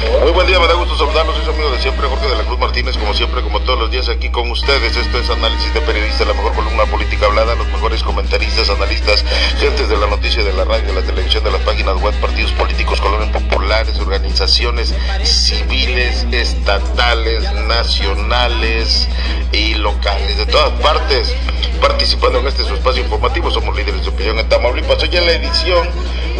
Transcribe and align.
Muy 0.00 0.30
buen 0.32 0.46
día, 0.46 0.58
me 0.58 0.66
da 0.66 0.74
gusto 0.74 0.96
saludarlos. 0.96 1.36
Soy 1.36 1.44
su 1.44 1.50
amigo 1.50 1.70
de 1.70 1.78
siempre, 1.78 2.08
Jorge 2.08 2.26
de 2.26 2.36
la 2.36 2.44
Cruz 2.44 2.58
Martínez, 2.58 2.96
como 2.96 3.12
siempre, 3.12 3.42
como 3.42 3.60
todos 3.60 3.78
los 3.78 3.90
días 3.90 4.08
aquí 4.08 4.30
con 4.30 4.50
ustedes. 4.50 4.96
Esto 4.96 5.18
es 5.18 5.28
Análisis 5.28 5.74
de 5.74 5.80
Periodista, 5.82 6.24
la 6.24 6.32
mejor 6.32 6.54
columna 6.54 6.86
política 6.86 7.26
hablada, 7.26 7.54
los 7.54 7.66
mejores 7.68 8.02
comentaristas, 8.02 8.70
analistas, 8.70 9.22
gentes 9.58 9.90
de 9.90 9.98
la 9.98 10.06
noticia, 10.06 10.42
de 10.42 10.54
la 10.54 10.64
radio, 10.64 10.86
de 10.86 10.94
la 10.94 11.02
televisión, 11.02 11.44
de 11.44 11.50
las 11.50 11.60
páginas 11.62 12.00
web, 12.00 12.14
partidos 12.18 12.50
políticos, 12.52 12.98
colores 12.98 13.28
populares, 13.28 13.98
organizaciones 13.98 14.94
civiles, 15.22 16.26
estatales, 16.32 17.52
nacionales 17.52 19.06
y 19.52 19.74
locales, 19.74 20.38
de 20.38 20.46
todas 20.46 20.70
partes, 20.80 21.34
participando 21.78 22.38
en 22.38 22.46
este 22.46 22.64
su 22.64 22.72
espacio 22.72 23.02
informativo. 23.02 23.50
Somos 23.50 23.76
líderes 23.76 24.02
de 24.02 24.08
opinión 24.08 24.38
en 24.38 24.48
Tamaulipas. 24.48 25.02
Hoy 25.02 25.14
en 25.14 25.26
la 25.26 25.32
edición, 25.32 25.90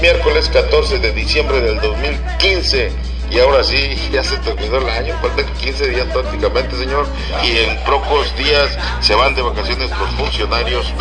miércoles 0.01 0.49
14 0.49 0.99
de 0.99 1.13
diciembre 1.13 1.61
del 1.61 1.79
2015 1.79 3.10
y 3.31 3.39
ahora 3.39 3.63
sí, 3.63 3.97
ya 4.13 4.23
se 4.25 4.37
terminó 4.39 4.79
el 4.79 4.89
año, 4.89 5.17
faltan 5.21 5.47
15 5.55 5.89
días 5.89 6.07
prácticamente, 6.13 6.77
señor, 6.77 7.07
y 7.45 7.59
en 7.59 7.77
pocos 7.85 8.35
días 8.37 8.77
se 9.01 9.15
van 9.15 9.35
de 9.35 9.43
vacaciones 9.43 9.91
los 9.91 10.11
funcionarios 10.11 10.93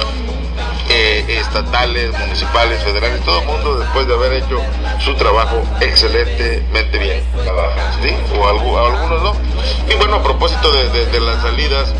eh, 0.89 1.23
estatales, 1.39 2.17
municipales, 2.17 2.83
federales, 2.83 3.21
todo 3.23 3.41
el 3.41 3.45
mundo 3.45 3.77
después 3.77 4.07
de 4.07 4.13
haber 4.15 4.33
hecho 4.33 4.59
su 4.99 5.13
trabajo 5.15 5.61
excelentemente 5.81 6.97
bien. 6.97 7.23
¿Sí? 8.01 8.15
O, 8.37 8.47
algunos 8.47 9.21
no. 9.21 9.35
Y 9.87 9.95
bueno, 9.97 10.15
a 10.15 10.23
propósito 10.23 10.71
de, 10.71 11.19
las 11.19 11.41
salidas, 11.43 11.93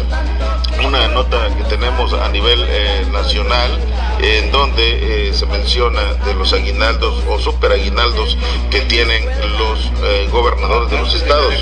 una 0.86 1.08
nota 1.08 1.48
que 1.58 1.64
tenemos 1.64 2.14
a 2.14 2.30
nivel 2.30 2.66
eh, 2.68 3.06
nacional 3.12 3.80
en 4.22 4.52
donde 4.52 5.30
eh, 5.30 5.34
se 5.34 5.46
menciona 5.46 6.02
de 6.26 6.34
los 6.34 6.54
aguinaldos 6.54 7.24
o 7.28 7.40
super 7.40 7.72
aguinaldos 7.72 8.38
que 8.70 8.82
tienen 8.82 9.26
los 9.58 9.92
gobernadores 10.32 10.92
de 10.92 10.98
los 10.98 11.14
estados. 11.14 11.54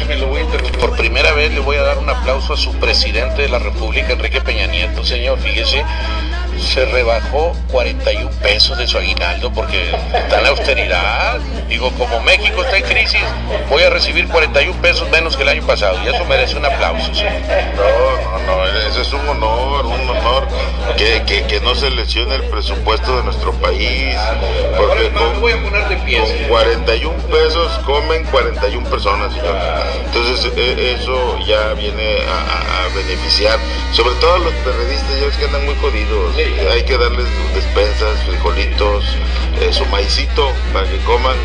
Por 0.79 0.95
primera 0.95 1.33
vez 1.33 1.53
le 1.53 1.59
voy 1.59 1.77
a 1.77 1.83
dar 1.83 1.97
un 1.97 2.09
aplauso 2.09 2.53
a 2.53 2.57
su 2.57 2.73
presidente 2.75 3.43
de 3.43 3.49
la 3.49 3.59
República, 3.59 4.13
Enrique 4.13 4.41
Peña 4.41 4.67
Nieto, 4.67 5.03
señor, 5.03 5.39
fíjese 5.39 5.83
se 6.59 6.85
rebajó 6.85 7.53
41 7.71 8.29
pesos 8.41 8.77
de 8.77 8.87
su 8.87 8.97
aguinaldo 8.97 9.51
porque 9.51 9.91
está 10.13 10.37
en 10.37 10.43
la 10.43 10.49
austeridad. 10.49 11.39
Digo, 11.67 11.91
como 11.91 12.19
México 12.21 12.63
está 12.63 12.77
en 12.77 12.83
crisis, 12.83 13.21
voy 13.69 13.83
a 13.83 13.89
recibir 13.89 14.27
41 14.27 14.81
pesos 14.81 15.09
menos 15.09 15.35
que 15.35 15.43
el 15.43 15.49
año 15.49 15.65
pasado 15.65 15.97
y 16.03 16.07
eso 16.07 16.25
merece 16.25 16.57
un 16.57 16.65
aplauso. 16.65 17.11
No, 17.11 18.39
no, 18.39 18.45
no, 18.45 18.65
eso 18.87 19.01
es 19.01 19.13
un 19.13 19.27
honor, 19.27 19.85
un 19.85 20.09
honor 20.09 20.47
que, 20.97 21.43
que, 21.47 21.59
no 21.61 21.75
se 21.75 21.89
lesione 21.89 22.35
el 22.35 22.43
presupuesto 22.43 23.17
de 23.17 23.23
nuestro 23.23 23.51
país. 23.53 24.15
Porque 24.77 25.09
con, 25.11 25.41
voy 25.41 25.53
a 25.53 25.61
poner 25.61 25.87
de 25.89 25.97
pie, 25.97 26.19
con 26.19 26.47
41 26.49 27.17
pesos 27.27 27.71
comen 27.85 28.23
41 28.25 28.89
personas, 28.89 29.33
Entonces 30.05 30.51
e, 30.55 30.93
eso 30.93 31.37
ya 31.45 31.73
viene 31.73 32.19
a, 32.27 32.87
beneficiar, 32.95 33.59
sobre 33.91 34.15
todo 34.15 34.35
a 34.35 34.39
los 34.39 34.53
periodistas, 34.53 35.19
ya 35.19 35.25
ves 35.25 35.37
que 35.37 35.45
andan 35.45 35.65
muy 35.65 35.75
jodidos 35.75 36.35
hay 36.71 36.83
que 36.83 36.97
darles 36.97 37.27
despensas, 37.53 38.23
frijolitos, 38.23 39.03
eh, 39.61 39.71
su 39.71 39.85
maicito 39.87 40.51
para 40.73 40.87
que 40.89 40.97
coman. 40.99 41.35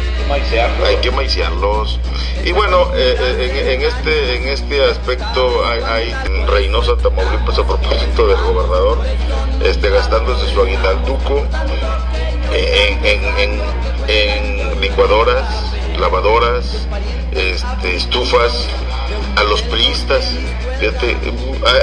Hay 0.86 0.96
que 0.96 1.10
maiciarlos. 1.10 1.98
Y 2.44 2.52
bueno, 2.52 2.90
eh, 2.94 3.16
eh, 3.18 3.74
en, 3.74 3.82
este 3.82 4.36
en 4.36 4.48
este 4.48 4.84
aspecto 4.84 5.64
hay, 5.66 6.14
en 6.26 6.46
Reynosa, 6.46 6.96
Tamaulipas, 6.96 7.58
a 7.58 7.66
propósito 7.66 8.28
del 8.28 8.38
gobernador, 8.38 8.98
este, 9.64 9.90
gastándose 9.90 10.48
su 10.52 10.60
aguinalduco 10.60 11.46
en, 12.52 13.62
en 14.08 14.80
licuadoras, 14.80 15.72
lavadoras, 15.98 16.86
este, 17.32 17.96
estufas, 17.96 18.68
a 19.36 19.42
los 19.44 19.62
priistas. 19.62 20.34
Fíjate, 20.78 21.16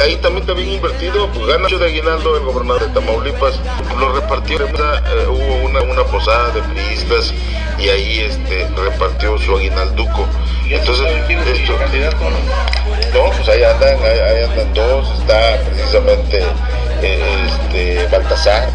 ahí 0.04 0.16
también 0.18 0.42
está 0.42 0.54
bien 0.54 0.70
invertido, 0.74 1.30
pues 1.32 1.48
gana 1.48 1.68
de 1.68 1.86
aguinaldo 1.86 2.36
el 2.38 2.44
gobernador 2.44 2.88
de 2.88 2.94
Tamaulipas, 2.94 3.60
lo 3.98 4.14
repartió, 4.14 4.60
eh, 4.60 5.28
hubo 5.28 5.66
una, 5.66 5.82
una 5.82 6.04
posada 6.04 6.52
de 6.52 6.62
priistas 6.64 7.34
y 7.78 7.88
ahí 7.88 8.20
este 8.20 8.68
repartió 8.76 9.38
su 9.38 9.56
aguinalduco. 9.56 10.28
Entonces, 10.70 11.08
esto, 11.30 12.30
no, 13.14 13.32
pues 13.32 13.50
ahí 13.50 13.64
andan, 13.64 13.98
ahí, 14.04 14.44
andan 14.44 14.74
dos, 14.74 15.10
está 15.20 15.58
precisamente 15.66 16.44
eh, 17.02 17.48
este 17.48 18.08
Baltasar, 18.08 18.70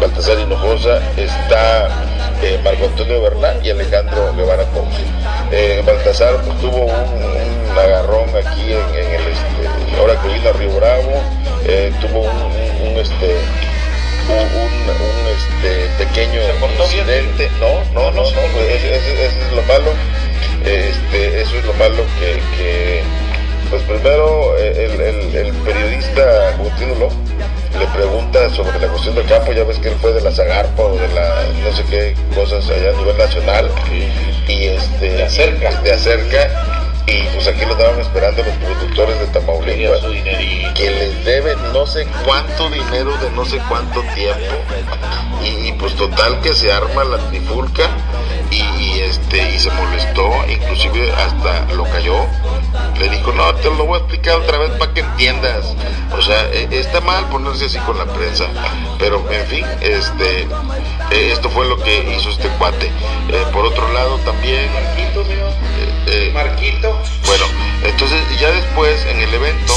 Baltasar 0.00 0.40
Hinojosa, 0.40 1.00
está 1.16 1.88
eh, 2.42 2.58
Marco 2.64 2.86
Antonio 2.86 3.22
Bernal 3.22 3.64
y 3.64 3.70
Alejandro 3.70 4.34
Guevara 4.34 4.64
Ponce. 4.72 5.02
Eh, 5.52 5.82
Baltasar 5.86 6.42
pues, 6.42 6.58
tuvo 6.60 6.86
un, 6.86 7.49
agarrón 7.78 8.28
aquí 8.36 8.72
en, 8.72 8.94
el 8.94 9.26
este, 9.28 9.96
ahora 9.98 10.20
que 10.20 10.28
vino 10.28 10.48
a 10.48 10.52
Río 10.52 10.74
Bravo, 10.76 11.22
eh, 11.66 11.92
tuvo 12.00 12.20
un, 12.20 12.98
este 12.98 13.36
un, 14.28 15.26
este 15.28 16.04
pequeño 16.04 16.40
incidente. 16.78 17.50
No, 17.58 17.82
no, 17.92 18.10
no, 18.10 18.22
no, 18.22 18.40
pues, 18.52 18.84
eso, 18.84 19.12
es 19.12 19.52
lo 19.54 19.62
malo. 19.62 19.90
Este, 20.64 21.40
eso 21.40 21.56
es 21.56 21.64
lo 21.64 21.72
malo 21.74 22.04
que, 22.18 23.02
pues 23.70 23.82
primero 23.82 24.56
el, 24.58 25.00
el, 25.00 25.52
periodista 25.64 26.48
Agustino 26.50 27.08
le 27.78 27.86
pregunta 27.86 28.50
sobre 28.50 28.78
la 28.78 28.88
cuestión 28.88 29.14
del 29.14 29.26
campo, 29.26 29.52
ya 29.52 29.64
ves 29.64 29.78
que 29.78 29.88
él 29.88 29.96
fue 30.00 30.12
de 30.12 30.20
la 30.20 30.30
Zagarpa 30.30 30.82
o 30.82 30.96
de 30.96 31.08
la 31.08 31.44
no 31.64 31.74
sé 31.74 31.84
qué 31.84 32.14
cosas 32.34 32.68
allá 32.68 32.90
a 32.90 32.92
nivel 32.98 33.16
nacional 33.16 33.70
y 34.48 34.66
este 34.66 35.12
de 35.12 35.22
acerca, 35.22 35.80
de 35.80 35.92
acerca 35.92 36.79
y 37.06 37.22
pues 37.34 37.46
aquí 37.48 37.64
lo 37.64 37.72
estaban 37.72 37.98
esperando 38.00 38.42
los 38.42 38.54
productores 38.54 39.18
de 39.18 39.26
Tamaulipas. 39.26 40.00
Que 40.74 40.90
les 40.90 41.24
deben 41.24 41.58
no 41.72 41.86
sé 41.86 42.06
cuánto 42.24 42.70
dinero 42.70 43.16
de 43.18 43.30
no 43.30 43.44
sé 43.44 43.58
cuánto 43.68 44.02
tiempo. 44.14 44.54
Y, 45.42 45.72
pues 45.72 45.94
total 45.96 46.40
que 46.40 46.52
se 46.52 46.70
arma 46.70 47.02
la 47.04 47.18
trifulca 47.28 47.88
y, 48.50 49.00
este 49.00 49.54
y 49.54 49.58
se 49.58 49.70
molestó 49.70 50.30
inclusive 50.48 51.10
hasta 51.12 51.72
lo 51.74 51.84
cayó. 51.84 52.26
Le 52.98 53.08
dijo 53.08 53.32
no 53.32 53.54
te 53.56 53.70
lo 53.70 53.86
voy 53.86 53.94
a 53.94 53.98
explicar 53.98 54.36
otra 54.36 54.58
vez 54.58 54.70
para 54.72 54.92
que 54.92 55.00
entiendas 55.00 55.74
o 56.16 56.20
sea 56.22 56.48
e, 56.52 56.68
está 56.70 57.00
mal 57.00 57.24
ponerse 57.30 57.66
así 57.66 57.78
con 57.80 57.96
la 57.96 58.04
prensa. 58.04 58.46
Pero 58.98 59.24
en 59.30 59.46
fin 59.46 59.64
este 59.80 60.46
e, 61.10 61.32
esto 61.32 61.48
fue 61.48 61.66
lo 61.66 61.78
que 61.78 62.14
hizo 62.14 62.28
este 62.28 62.48
cuate. 62.58 62.86
Eh, 62.86 63.44
por 63.52 63.64
otro 63.64 63.90
lado 63.92 64.18
también 64.18 64.68
eh, 66.10 66.28
eh, 66.28 66.30
Marquito 66.32 67.00
bueno, 67.26 67.44
entonces 67.84 68.20
ya 68.40 68.50
después 68.50 69.06
en 69.06 69.20
el 69.20 69.32
evento, 69.32 69.74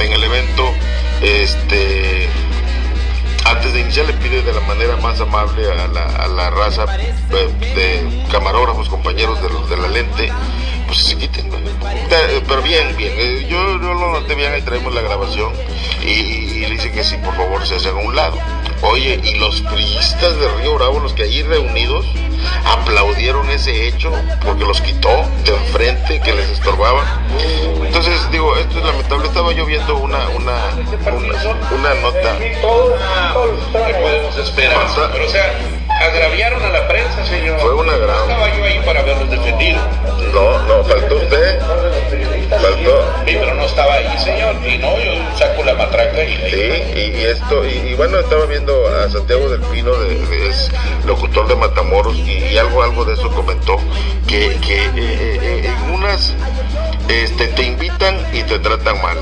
en 0.00 0.12
el 0.12 0.24
evento, 0.24 0.72
este, 1.20 2.28
antes 3.44 3.72
de 3.74 3.80
iniciar 3.80 4.06
le 4.06 4.14
pide 4.14 4.42
de 4.42 4.52
la 4.52 4.60
manera 4.60 4.96
más 4.96 5.20
amable 5.20 5.70
a 5.70 5.86
la, 5.88 6.50
raza 6.50 6.86
de, 6.86 8.24
camarógrafos, 8.30 8.88
compañeros 8.88 9.40
de, 9.42 9.76
de 9.76 9.82
la 9.82 9.88
lente, 9.88 10.32
pues 10.86 10.98
se 10.98 11.16
quiten. 11.16 11.50
Pero 12.08 12.62
bien, 12.62 12.96
bien. 12.96 13.12
Eh, 13.16 13.46
yo, 13.48 13.58
yo 13.80 13.94
lo 13.94 14.10
noté 14.12 14.34
bien, 14.34 14.52
ahí 14.52 14.62
traemos 14.62 14.94
la 14.94 15.02
grabación 15.02 15.52
y, 16.02 16.60
le 16.60 16.70
dice 16.70 16.90
que 16.90 17.04
sí, 17.04 17.16
por 17.18 17.34
favor, 17.36 17.66
se 17.66 17.76
hacen 17.76 17.96
a 17.96 18.00
un 18.00 18.16
lado. 18.16 18.38
Oye, 18.82 19.20
y 19.22 19.34
los 19.38 19.60
priistas 19.62 20.38
de 20.38 20.48
Río 20.56 20.74
Bravo, 20.76 21.00
los 21.00 21.12
que 21.12 21.24
allí 21.24 21.42
reunidos, 21.42 22.06
aplaudieron 22.64 23.50
ese 23.50 23.88
hecho 23.88 24.12
porque 24.44 24.64
los 24.64 24.80
quitó 24.80 25.24
de 25.44 25.54
enfrente 25.54 26.20
que 26.20 26.32
les 26.32 26.48
estorbaba. 26.50 27.04
Entonces, 27.84 28.30
digo, 28.30 28.56
esto 28.56 28.78
es 28.78 28.84
lamentable. 28.84 29.26
Estaba 29.26 29.52
yo 29.52 29.66
viendo 29.66 29.96
una, 29.96 30.28
una, 30.28 30.56
una, 31.70 31.94
nota. 31.94 32.36
podemos 34.00 34.36
esperar. 34.36 34.86
Pero, 35.12 35.24
o 35.24 35.28
sea, 35.28 35.54
agraviaron 36.00 36.62
a 36.62 36.68
la 36.68 36.86
prensa, 36.88 37.24
señor. 37.26 37.58
Fue 37.60 37.74
un 37.74 37.88
agravio. 37.88 38.36
Yo 38.58 38.64
ahí 38.64 38.80
para 38.84 39.02
verlos 39.02 39.30
defendido. 39.30 39.78
No, 40.32 40.58
no, 40.64 40.84
faltó 40.84 41.16
usted. 41.16 41.60
Faltó. 42.50 43.14
Sí, 43.26 43.36
pero 43.38 43.54
no 43.54 43.64
estaba 43.64 43.94
ahí, 43.94 44.18
señor. 44.18 44.56
Y 44.66 44.78
no, 44.78 44.98
yo 44.98 45.12
saco 45.36 45.62
la 45.64 45.74
matraca 45.74 46.24
y. 46.24 46.36
Sí, 46.50 47.16
y, 47.16 47.24
esto, 47.24 47.64
y, 47.64 47.94
bueno, 47.94 48.18
estaba 48.18 48.46
viendo 48.46 48.88
a 48.88 49.08
Santiago 49.10 49.48
del 49.48 49.60
Pino, 49.62 49.92
de, 49.92 50.48
es 50.48 50.70
locutor 51.06 51.46
de 51.46 51.54
Matamoros, 51.56 52.16
y, 52.16 52.56
algo, 52.56 52.82
algo 52.82 53.04
de 53.04 53.14
eso 53.14 53.30
comentó, 53.30 53.76
que, 54.26 54.56
que 54.66 54.76
eh, 54.76 54.90
eh, 54.96 55.38
eh, 55.42 55.72
en 55.86 55.90
unas 55.92 56.34
este, 57.08 57.46
te 57.48 57.62
invitan 57.62 58.16
y 58.32 58.42
te 58.42 58.58
tratan 58.58 59.00
mal. 59.02 59.18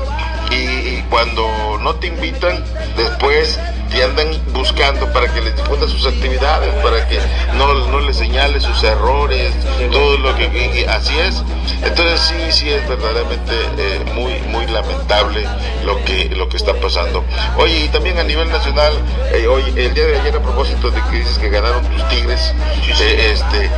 Y, 0.49 0.55
y 0.55 1.05
cuando 1.09 1.77
no 1.81 1.95
te 1.95 2.07
invitan, 2.07 2.63
después 2.95 3.59
te 3.89 4.03
andan 4.03 4.39
buscando 4.53 5.11
para 5.11 5.31
que 5.33 5.41
les 5.41 5.55
difunda 5.55 5.87
sus 5.87 6.05
actividades, 6.05 6.73
para 6.83 7.07
que 7.07 7.19
no, 7.53 7.73
no 7.73 7.99
les 7.99 8.17
señale 8.17 8.59
sus 8.59 8.83
errores, 8.83 9.53
todo 9.91 10.17
lo 10.17 10.35
que... 10.35 10.85
así 10.89 11.17
es. 11.19 11.43
Entonces 11.83 12.19
sí, 12.21 12.51
sí 12.51 12.69
es 12.69 12.87
verdaderamente 12.87 13.53
eh, 13.77 14.01
muy, 14.13 14.39
muy 14.49 14.65
lamentable 14.67 15.47
lo 15.85 16.03
que, 16.03 16.29
lo 16.35 16.49
que 16.49 16.57
está 16.57 16.73
pasando. 16.73 17.23
Oye, 17.57 17.85
y 17.85 17.87
también 17.89 18.17
a 18.17 18.23
nivel 18.23 18.49
nacional, 18.49 18.93
eh, 19.31 19.47
hoy, 19.47 19.63
el 19.75 19.93
día 19.93 20.05
de 20.05 20.19
ayer 20.19 20.35
a 20.35 20.41
propósito 20.41 20.89
de 20.89 21.01
que 21.03 21.17
dices 21.17 21.37
que 21.37 21.49
ganaron 21.49 21.83
tus 21.85 22.07
Tigres, 22.09 22.53
eh, 22.99 23.31
este 23.31 23.69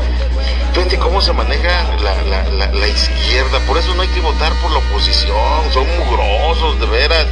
Fíjate 0.74 0.98
cómo 1.00 1.20
se 1.20 1.34
maneja 1.34 1.84
la, 2.02 2.88
izquierda, 2.88 3.60
por 3.68 3.78
eso 3.78 3.94
no 3.96 4.02
hay 4.04 4.08
que 4.10 4.22
votar 4.22 4.54
por 4.62 4.72
la 4.72 4.78
oposición, 4.78 5.74
son 5.74 5.86
mugrosos, 5.98 6.80
de 6.80 6.86
veras. 6.86 7.26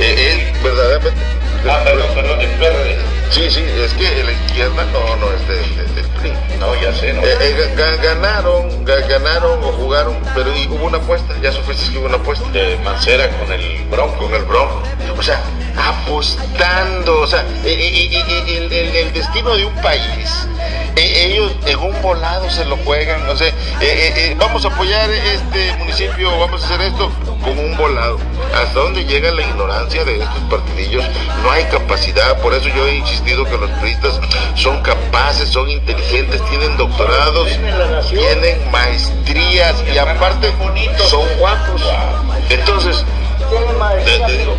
Eh, 0.00 0.32
él 0.32 0.62
verdaderamente... 0.62 1.41
Ah, 1.68 1.80
perdón, 1.84 2.08
perdón, 2.14 2.40
el 2.40 2.50
PRD. 2.50 2.98
Sí, 3.30 3.50
sí, 3.50 3.64
es 3.64 3.92
que 3.94 4.24
la 4.24 4.32
izquierda 4.32 4.84
no, 4.92 5.16
no 5.16 5.26
es 5.32 5.46
del 5.48 6.04
PRI. 6.20 6.32
No, 6.58 6.74
ya 6.80 6.92
sé, 6.92 7.12
¿no? 7.12 7.22
Eh, 7.22 7.36
eh, 7.40 7.98
ganaron, 8.02 8.84
ganaron 8.84 9.62
o 9.62 9.72
jugaron, 9.72 10.16
pero 10.34 10.50
hubo 10.70 10.86
una 10.86 10.98
apuesta, 10.98 11.34
ya 11.40 11.52
supiste 11.52 11.90
que 11.92 11.98
hubo 11.98 12.06
una 12.06 12.16
apuesta. 12.16 12.48
De 12.50 12.76
Mancera 12.84 13.28
con 13.38 13.52
el 13.52 13.84
Bronco. 13.86 14.16
Con 14.18 14.34
el 14.34 14.42
Bronco. 14.42 14.82
O 15.16 15.22
sea, 15.22 15.40
apostando, 15.76 17.20
o 17.20 17.26
sea, 17.26 17.44
el, 17.64 18.72
el 18.72 19.12
destino 19.12 19.54
de 19.56 19.64
un 19.64 19.74
país 19.76 20.48
eh, 20.96 21.01
ellos 21.22 21.52
en 21.66 21.78
un 21.78 22.02
volado 22.02 22.50
se 22.50 22.64
lo 22.64 22.76
juegan, 22.78 23.26
no 23.26 23.36
sé, 23.36 23.48
eh, 23.48 23.52
eh, 23.80 24.36
vamos 24.38 24.64
a 24.64 24.68
apoyar 24.68 25.10
este 25.10 25.76
municipio, 25.76 26.30
vamos 26.38 26.62
a 26.62 26.66
hacer 26.66 26.80
esto 26.82 27.10
con 27.42 27.58
un 27.58 27.76
volado. 27.76 28.18
¿Hasta 28.54 28.80
dónde 28.80 29.04
llega 29.04 29.30
la 29.30 29.42
ignorancia 29.42 30.04
de 30.04 30.20
estos 30.20 30.40
partidillos? 30.50 31.04
No 31.42 31.50
hay 31.50 31.64
capacidad, 31.64 32.40
por 32.40 32.54
eso 32.54 32.68
yo 32.68 32.86
he 32.86 32.96
insistido 32.96 33.44
que 33.44 33.56
los 33.56 33.70
periodistas 33.70 34.20
son 34.54 34.82
capaces, 34.82 35.48
son 35.48 35.70
inteligentes, 35.70 36.42
tienen 36.50 36.76
doctorados, 36.76 37.48
tienen 38.10 38.70
maestrías 38.70 39.82
y 39.92 39.98
aparte 39.98 40.52
son 41.08 41.26
guapos. 41.38 41.82
Entonces, 42.50 43.04
digo, 44.38 44.56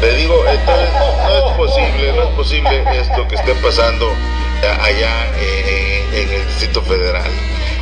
te 0.00 0.14
digo, 0.14 0.44
entonces 0.48 0.88
no 1.24 1.48
es 1.48 1.56
posible, 1.56 2.12
no 2.12 2.22
es 2.22 2.28
posible 2.36 2.84
esto 3.00 3.28
que 3.28 3.34
esté 3.36 3.54
pasando 3.56 4.12
allá 4.82 5.26
eh, 5.38 6.04
en 6.12 6.32
el 6.32 6.46
Distrito 6.46 6.82
Federal. 6.82 7.30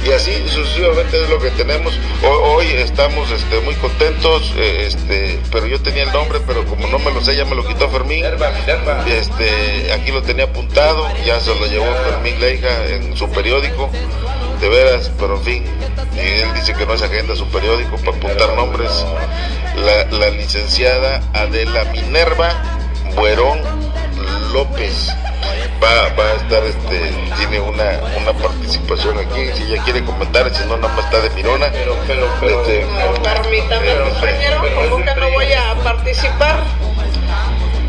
Y 0.04 0.12
así 0.12 0.48
sucesivamente 0.48 1.22
es 1.22 1.28
lo 1.28 1.40
que 1.40 1.50
tenemos. 1.50 1.98
Hoy, 2.22 2.66
estamos 2.72 3.30
este, 3.30 3.60
muy 3.60 3.74
contentos, 3.74 4.54
eh, 4.56 4.84
este, 4.86 5.40
pero 5.50 5.66
yo 5.66 5.80
tenía 5.80 6.04
el 6.04 6.12
nombre, 6.12 6.38
pero 6.46 6.64
como 6.66 6.86
no 6.86 6.98
me 6.98 7.12
lo 7.12 7.20
sé, 7.20 7.36
ya 7.36 7.44
me 7.44 7.56
lo 7.56 7.66
quitó 7.66 7.88
Fermín. 7.88 8.24
Este, 9.06 9.92
aquí 9.92 10.12
lo 10.12 10.22
tenía 10.22 10.44
apuntado, 10.44 11.06
ya 11.24 11.40
se 11.40 11.54
lo 11.54 11.66
llevó 11.66 11.86
Fermín 12.04 12.40
Leija 12.40 12.86
en 12.86 13.16
su 13.16 13.28
periódico, 13.30 13.90
de 14.60 14.68
veras, 14.68 15.10
pero 15.18 15.36
en 15.36 15.42
fin, 15.42 15.64
y 16.14 16.40
él 16.40 16.52
dice 16.54 16.74
que 16.74 16.86
no 16.86 16.94
es 16.94 17.02
agenda 17.02 17.36
su 17.36 17.46
periódico 17.48 17.96
para 17.98 18.16
apuntar 18.16 18.54
nombres. 18.54 18.90
La, 19.76 20.04
la 20.16 20.30
licenciada 20.30 21.20
Adela 21.32 21.84
Minerva 21.84 22.50
Buerón 23.14 23.60
López 24.52 25.08
va, 25.82 26.14
va 26.14 26.24
a 26.24 26.34
estar, 26.34 26.64
este, 26.64 27.12
tiene 27.36 27.60
una, 27.60 28.00
una 28.20 28.32
participación 28.32 29.18
aquí, 29.18 29.46
si 29.54 29.62
ella 29.64 29.82
quiere 29.84 30.04
comentar, 30.04 30.52
si 30.54 30.64
no, 30.64 30.76
nada 30.76 30.94
más 30.94 31.04
está 31.04 31.20
de 31.20 31.30
Mirona. 31.30 31.68
Pero, 31.72 31.96
pero, 32.06 32.26
pero, 32.40 32.60
este, 32.62 32.86
permítame, 33.22 33.94
compañero, 34.10 34.62
¿cómo 34.90 35.04
que 35.04 35.14
no 35.14 35.30
voy 35.30 35.52
a 35.52 35.74
participar? 35.84 36.64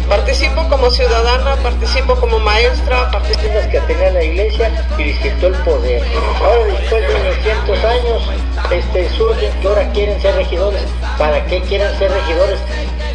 Participo 0.09 0.67
como 0.69 0.89
ciudadana, 0.89 1.55
participo 1.57 2.15
como 2.15 2.39
maestra, 2.39 3.11
participo 3.11 3.53
las 3.53 3.67
que 3.67 3.79
tenía 3.81 4.09
la 4.09 4.23
iglesia 4.23 4.71
y 4.97 5.03
les 5.03 5.19
quitó 5.19 5.47
el 5.47 5.53
poder. 5.57 6.03
Ahora 6.41 6.63
después 6.63 7.07
de 7.07 7.23
200 7.23 7.83
años 7.83 8.29
este, 8.71 9.07
surgen 9.11 9.51
que 9.61 9.67
ahora 9.67 9.87
quieren 9.91 10.19
ser 10.19 10.35
regidores. 10.35 10.81
¿Para 11.19 11.45
qué 11.45 11.61
quieren 11.61 11.95
ser 11.99 12.11
regidores? 12.11 12.59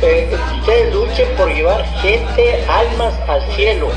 Eh, 0.03 0.31
ustedes 0.61 0.95
luchen 0.95 1.29
por 1.37 1.53
llevar 1.53 1.85
gente, 2.01 2.65
almas 2.69 3.15
al 3.27 3.43
cielo. 3.57 3.89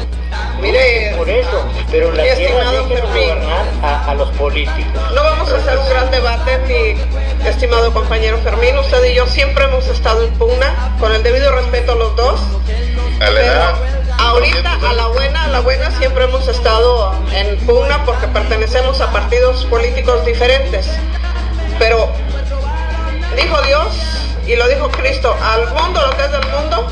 Mire, 0.59 1.13
por 1.15 1.29
eso, 1.29 1.65
pero 1.91 2.11
la 2.11 2.23
tierra 2.23 2.71
tiene 2.71 2.95
que 2.95 3.01
gobernar 3.01 3.65
a, 3.83 4.09
a, 4.09 4.15
los 4.15 4.29
políticos. 4.31 5.01
No 5.13 5.23
vamos 5.23 5.51
a 5.51 5.57
hacer 5.57 5.77
un 5.77 5.89
gran 5.89 6.09
debate, 6.09 6.57
mi 6.67 7.26
estimado 7.45 7.93
compañero 7.93 8.37
Fermín. 8.39 8.77
Usted 8.77 9.03
y 9.05 9.15
yo 9.15 9.27
siempre 9.27 9.65
hemos 9.65 9.87
estado 9.87 10.23
en 10.23 10.33
pugna, 10.33 10.95
con 10.99 11.11
el 11.13 11.23
debido 11.23 11.51
respeto 11.55 11.93
a 11.93 11.95
los 11.95 12.15
dos. 12.15 12.41
ahorita, 14.19 14.73
a 14.89 14.93
la 14.93 15.07
buena, 15.07 15.43
a 15.43 15.47
la 15.47 15.59
buena, 15.61 15.91
siempre 15.91 16.25
hemos 16.25 16.47
estado 16.47 17.13
en 17.31 17.57
pugna 17.65 18.03
porque 18.05 18.27
pertenecemos 18.27 19.01
a 19.01 19.11
partidos 19.11 19.65
políticos 19.65 20.25
diferentes. 20.25 20.89
Pero 21.79 22.11
dijo 23.35 23.61
Dios 23.63 24.27
y 24.47 24.55
lo 24.55 24.67
dijo 24.67 24.89
Cristo, 24.89 25.35
al 25.43 25.67
mundo 25.73 26.01
lo 26.05 26.15
que 26.15 26.23
es 26.23 26.31
del 26.31 26.47
mundo, 26.47 26.87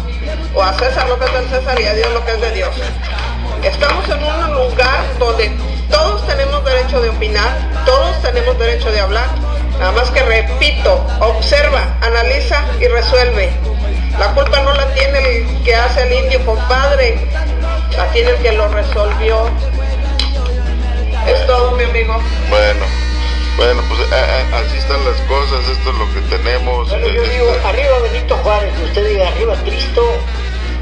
o 0.54 0.62
a 0.62 0.74
César 0.74 1.08
lo 1.08 1.18
que 1.18 1.26
es 1.26 1.34
del 1.34 1.50
César 1.50 1.80
y 1.80 1.86
a 1.86 1.94
Dios 1.94 2.12
lo 2.14 2.26
que 2.26 2.34
es 2.34 2.42
de 2.42 2.52
Dios. 2.52 2.76
Estamos 3.64 4.08
en 4.10 4.24
un 4.24 4.54
lugar 4.54 5.04
donde 5.18 5.52
todos 5.90 6.26
tenemos 6.28 6.64
derecho 6.66 7.02
de 7.02 7.10
opinar, 7.10 7.58
todos 7.86 8.22
tenemos 8.22 8.58
derecho 8.60 8.92
de 8.92 9.00
hablar, 9.00 9.28
nada 9.80 9.92
más 9.92 10.10
que 10.12 10.22
repito, 10.24 11.06
observa, 11.20 11.98
analiza 12.02 12.64
y 12.80 12.88
resuelve. 12.88 13.52
La 14.20 14.34
culpa 14.34 14.62
no 14.62 14.74
la 14.74 14.86
tiene 14.94 15.20
el 15.20 15.64
que 15.64 15.76
hace 15.76 16.04
el 16.04 16.26
indio 16.26 16.46
compadre, 16.46 17.18
la 17.98 18.06
tiene 18.14 18.32
el 18.32 18.38
que 18.38 18.52
lo 18.54 18.68
resolvió. 18.70 19.50
Es 21.28 21.46
todo, 21.48 21.72
mi 21.72 21.84
amigo. 21.84 22.22
Bueno. 22.50 22.86
Bueno, 23.58 23.82
pues 23.88 24.02
así 24.12 24.78
están 24.78 25.04
las 25.06 25.16
cosas, 25.22 25.66
esto 25.70 25.90
es 25.90 25.96
lo 25.96 26.14
que 26.14 26.20
tenemos. 26.36 26.90
Bueno, 26.90 27.08
yo 27.08 27.24
digo, 27.24 27.52
este, 27.52 27.68
arriba 27.68 28.00
Benito 28.00 28.36
Juárez, 28.44 28.74
usted 28.84 29.08
diga 29.08 29.30
arriba 29.30 29.56
Cristo, 29.64 30.02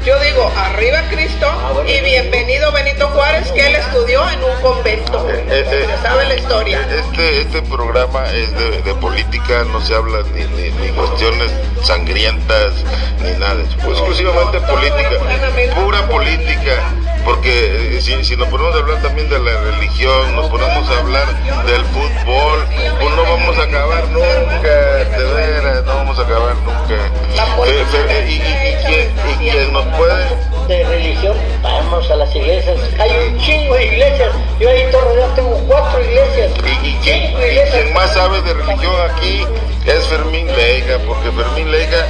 yo 0.04 0.18
digo, 0.20 0.52
arriba 0.54 1.02
Cristo 1.10 1.46
ah, 1.46 1.72
y 1.86 2.00
bienvenido 2.02 2.70
Benito 2.72 3.08
Juárez, 3.08 3.50
que 3.52 3.66
él 3.66 3.76
estudió 3.76 4.28
en 4.30 4.44
un 4.44 4.60
convento. 4.60 5.26
Eh, 5.30 5.44
eh, 5.48 5.64
eh, 5.70 5.88
sabe 6.02 6.26
la 6.26 6.34
historia. 6.34 6.86
Este, 6.90 7.40
este 7.40 7.62
programa 7.62 8.24
es 8.32 8.52
de, 8.84 8.94
política, 8.96 9.64
no 9.64 9.80
se 9.80 9.94
habla 9.94 10.22
ni, 10.34 10.44
ni, 10.44 10.88
cuestiones 10.92 11.50
sangrientas, 11.82 12.74
ni 13.22 13.30
nada. 13.38 13.62
Pues 13.82 13.98
exclusivamente 13.98 14.60
política, 14.60 15.10
pura 15.74 16.06
política. 16.06 16.82
Porque 17.24 17.98
si, 18.00 18.22
si 18.24 18.36
nos 18.36 18.48
ponemos 18.48 18.74
a 18.74 18.78
hablar 18.78 19.02
también 19.02 19.28
de 19.30 19.38
la 19.38 19.60
religión, 19.62 20.36
nos 20.36 20.48
ponemos 20.50 20.88
a 20.90 20.98
hablar 20.98 21.26
del 21.64 21.84
fútbol, 21.86 22.66
pues 23.00 23.16
no 23.16 23.22
vamos 23.22 23.58
a 23.58 23.62
acabar 23.62 24.08
nunca, 24.08 24.68
de 24.68 25.24
veras, 25.34 25.84
no 25.84 25.94
vamos 25.94 26.18
a 26.18 26.22
acabar 26.22 26.56
nunca. 26.56 27.10
Y, 27.66 28.32
y, 29.42 29.48
y, 29.48 29.72
nos 29.72 29.84
de 30.68 30.82
religión, 30.84 31.36
vamos 31.62 32.10
a 32.10 32.16
las 32.16 32.34
iglesias. 32.34 32.78
Hay 32.98 33.10
un 33.28 33.38
chingo 33.38 33.74
de 33.74 33.84
iglesias. 33.86 34.30
Yo 34.58 34.70
ahí 34.70 34.83
sabe 38.14 38.40
de 38.42 38.54
religión 38.54 38.94
aquí 39.10 39.44
es 39.86 40.06
Fermín 40.06 40.46
Leiga, 40.46 40.98
porque 41.04 41.32
Fermín 41.32 41.72
Leiga 41.72 42.06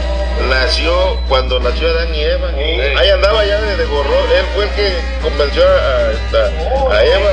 nació 0.51 1.19
cuando 1.29 1.59
nació 1.61 1.89
Adán 1.89 2.15
y 2.15 2.21
Eva. 2.21 2.51
Ahí 3.01 3.09
andaba 3.09 3.43
ya 3.47 3.59
de, 3.59 3.87
gorro. 3.87 4.15
Él 4.37 4.45
fue 4.55 4.65
el 4.65 4.71
que 4.73 4.93
convenció 5.23 5.63
a, 5.65 6.95
a, 6.95 7.05
Eva. 7.05 7.31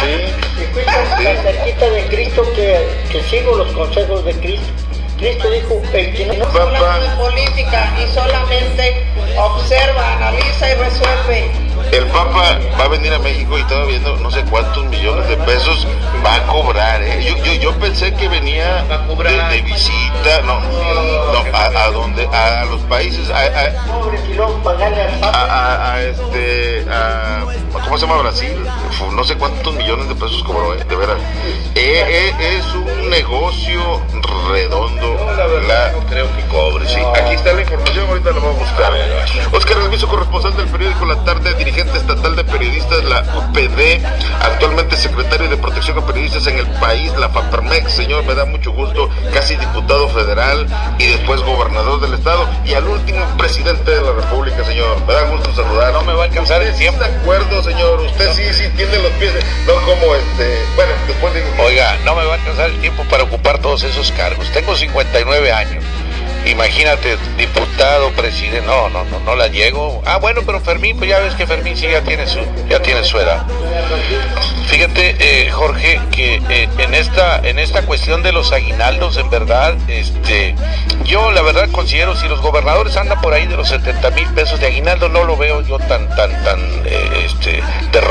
Sí. 0.00 0.62
Y 0.62 0.64
fui 0.72 0.82
tan 0.82 1.42
cerquita 1.42 1.90
de 1.90 2.06
Cristo 2.06 2.42
que, 2.56 2.88
que 3.12 3.22
sigo 3.24 3.54
los 3.54 3.70
consejos 3.72 4.24
de 4.24 4.32
Cristo. 4.32 4.72
Cristo 5.18 5.50
dijo, 5.50 5.82
el 5.92 6.14
que 6.14 6.24
no 6.24 6.44
habla 6.46 7.00
de 7.00 7.08
política 7.16 7.92
y 8.02 8.08
solamente 8.14 9.06
observa, 9.36 10.14
analiza 10.14 10.70
y 10.70 10.74
resuelve. 10.74 11.67
El 11.92 12.06
Papa 12.06 12.58
va 12.78 12.84
a 12.84 12.88
venir 12.88 13.12
a 13.12 13.18
México 13.18 13.56
y 13.56 13.62
estaba 13.62 13.84
viendo 13.86 14.16
no 14.16 14.30
sé 14.30 14.42
cuántos 14.44 14.84
millones 14.86 15.28
de 15.28 15.36
pesos 15.38 15.86
va 16.24 16.36
a 16.36 16.46
cobrar. 16.46 17.02
¿eh? 17.02 17.24
Yo, 17.24 17.36
yo, 17.44 17.52
yo, 17.54 17.78
pensé 17.78 18.14
que 18.14 18.28
venía 18.28 18.84
de, 18.84 19.56
de 19.56 19.62
visita, 19.62 20.42
no, 20.44 20.60
no 20.60 21.44
a, 21.56 21.84
a, 21.84 21.90
donde, 21.90 22.26
a, 22.26 22.64
los 22.66 22.80
países, 22.82 23.30
a, 23.30 23.38
a, 25.22 25.92
a 25.92 26.02
este, 26.02 26.84
a, 26.90 27.44
¿cómo 27.72 27.98
se 27.98 28.06
llama 28.06 28.22
Brasil? 28.22 28.56
No 29.12 29.24
sé 29.24 29.36
cuántos 29.36 29.74
millones 29.74 30.08
de 30.08 30.14
pesos 30.14 30.42
cobró, 30.44 30.74
¿eh? 30.74 30.84
de 30.88 30.96
veras. 30.96 31.18
Eh, 31.74 32.04
eh, 32.06 32.56
es 32.58 32.74
un 32.74 33.10
negocio 33.10 34.00
redondo. 34.50 35.16
La 35.60 35.92
creo 36.08 36.26
que 36.36 36.42
cobre, 36.46 36.86
sí. 36.86 37.00
Aquí 37.14 37.34
está 37.34 37.52
la 37.52 37.62
información, 37.62 38.08
ahorita 38.08 38.30
la 38.30 38.40
vamos 38.40 38.56
a 38.56 38.58
buscar. 38.58 38.92
Oscar 39.52 39.78
Reviso, 39.78 40.08
corresponsal 40.08 40.56
del 40.56 40.66
periódico 40.68 41.04
La 41.06 41.16
Tarde, 41.24 41.54
dirigente 41.54 41.98
estatal 41.98 42.36
de 42.36 42.44
periodistas, 42.44 43.04
la 43.04 43.20
UPD, 43.36 44.04
actualmente 44.42 44.96
secretario 44.96 45.48
de 45.48 45.56
protección 45.56 45.96
de 45.96 46.02
periodistas 46.02 46.46
en 46.46 46.58
el 46.58 46.66
país, 46.80 47.12
la 47.18 47.28
FAPERMEX, 47.28 47.92
señor, 47.92 48.24
me 48.24 48.34
da 48.34 48.44
mucho 48.44 48.72
gusto, 48.72 49.08
casi 49.32 49.56
diputado 49.56 50.08
federal 50.08 50.66
y 50.98 51.06
después 51.06 51.40
gobernador 51.42 52.00
del 52.00 52.14
estado 52.14 52.48
y 52.64 52.74
al 52.74 52.86
último 52.86 53.24
presidente 53.36 53.90
de 53.90 54.02
la 54.02 54.12
República, 54.12 54.64
señor. 54.64 55.00
Me 55.06 55.12
da 55.12 55.22
gusto 55.24 55.54
saludar. 55.54 55.92
No 55.92 56.02
me 56.02 56.12
va 56.12 56.24
a 56.24 56.26
alcanzar 56.26 56.62
el 56.62 56.74
tiempo. 56.76 57.00
de 57.00 57.06
acuerdo, 57.06 57.62
señor. 57.62 58.00
Usted 58.00 58.32
sí, 58.32 58.42
sí 58.52 58.68
tiene 58.76 58.98
los 58.98 59.12
pies, 59.12 59.32
no 59.66 59.74
como 59.82 60.14
este, 60.14 60.62
bueno, 60.76 60.92
después 61.06 61.34
digo. 61.34 61.46
Oiga, 61.60 61.96
no 62.04 62.14
me 62.14 62.24
va 62.24 62.32
a 62.32 62.36
alcanzar 62.36 62.70
el 62.70 62.80
tiempo 62.80 63.04
para 63.04 63.24
ocupar 63.24 63.58
todos 63.58 63.82
esos 63.82 64.12
cargos. 64.12 64.50
Tengo 64.50 64.74
59 64.76 65.47
años. 65.52 65.84
Imagínate, 66.46 67.18
diputado, 67.36 68.10
presidente, 68.12 68.66
no, 68.66 68.88
no, 68.88 69.04
no, 69.04 69.20
no 69.20 69.36
la 69.36 69.48
llego. 69.48 70.02
Ah, 70.06 70.18
bueno, 70.18 70.42
pero 70.46 70.60
Fermín, 70.60 70.96
pues 70.96 71.10
ya 71.10 71.18
ves 71.18 71.34
que 71.34 71.46
Fermín 71.46 71.76
sí 71.76 71.88
ya 71.88 72.00
tiene 72.02 72.26
su, 72.26 72.40
ya 72.68 72.80
tiene 72.80 73.04
su 73.04 73.18
edad. 73.18 73.44
Fíjate, 74.66 75.16
eh, 75.18 75.50
Jorge, 75.50 76.00
que 76.10 76.36
eh, 76.48 76.68
en 76.78 76.94
esta, 76.94 77.38
en 77.40 77.58
esta 77.58 77.82
cuestión 77.82 78.22
de 78.22 78.32
los 78.32 78.52
aguinaldos, 78.52 79.16
en 79.18 79.28
verdad, 79.28 79.76
este, 79.88 80.54
yo 81.04 81.32
la 81.32 81.42
verdad 81.42 81.68
considero 81.70 82.16
si 82.16 82.28
los 82.28 82.40
gobernadores 82.40 82.96
andan 82.96 83.20
por 83.20 83.34
ahí 83.34 83.46
de 83.46 83.56
los 83.56 83.68
70 83.68 84.10
mil 84.12 84.28
pesos 84.28 84.60
de 84.60 84.68
aguinaldo, 84.68 85.08
no 85.08 85.24
lo 85.24 85.36
veo 85.36 85.60
yo 85.62 85.78
tan, 85.78 86.08
tan, 86.16 86.30
tan, 86.44 86.60
eh, 86.86 87.26
este, 87.26 87.62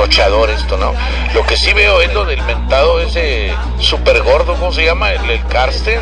derrochador 0.07 0.49
esto, 0.49 0.77
¿no? 0.77 0.93
Lo 1.33 1.45
que 1.45 1.57
sí 1.57 1.73
veo 1.73 2.01
es 2.01 2.13
lo 2.13 2.25
del 2.25 2.41
mentado 2.43 2.99
ese 2.99 3.53
super 3.79 4.21
gordo, 4.23 4.55
¿cómo 4.55 4.71
se 4.71 4.85
llama? 4.85 5.11
El, 5.11 5.29
el 5.29 5.41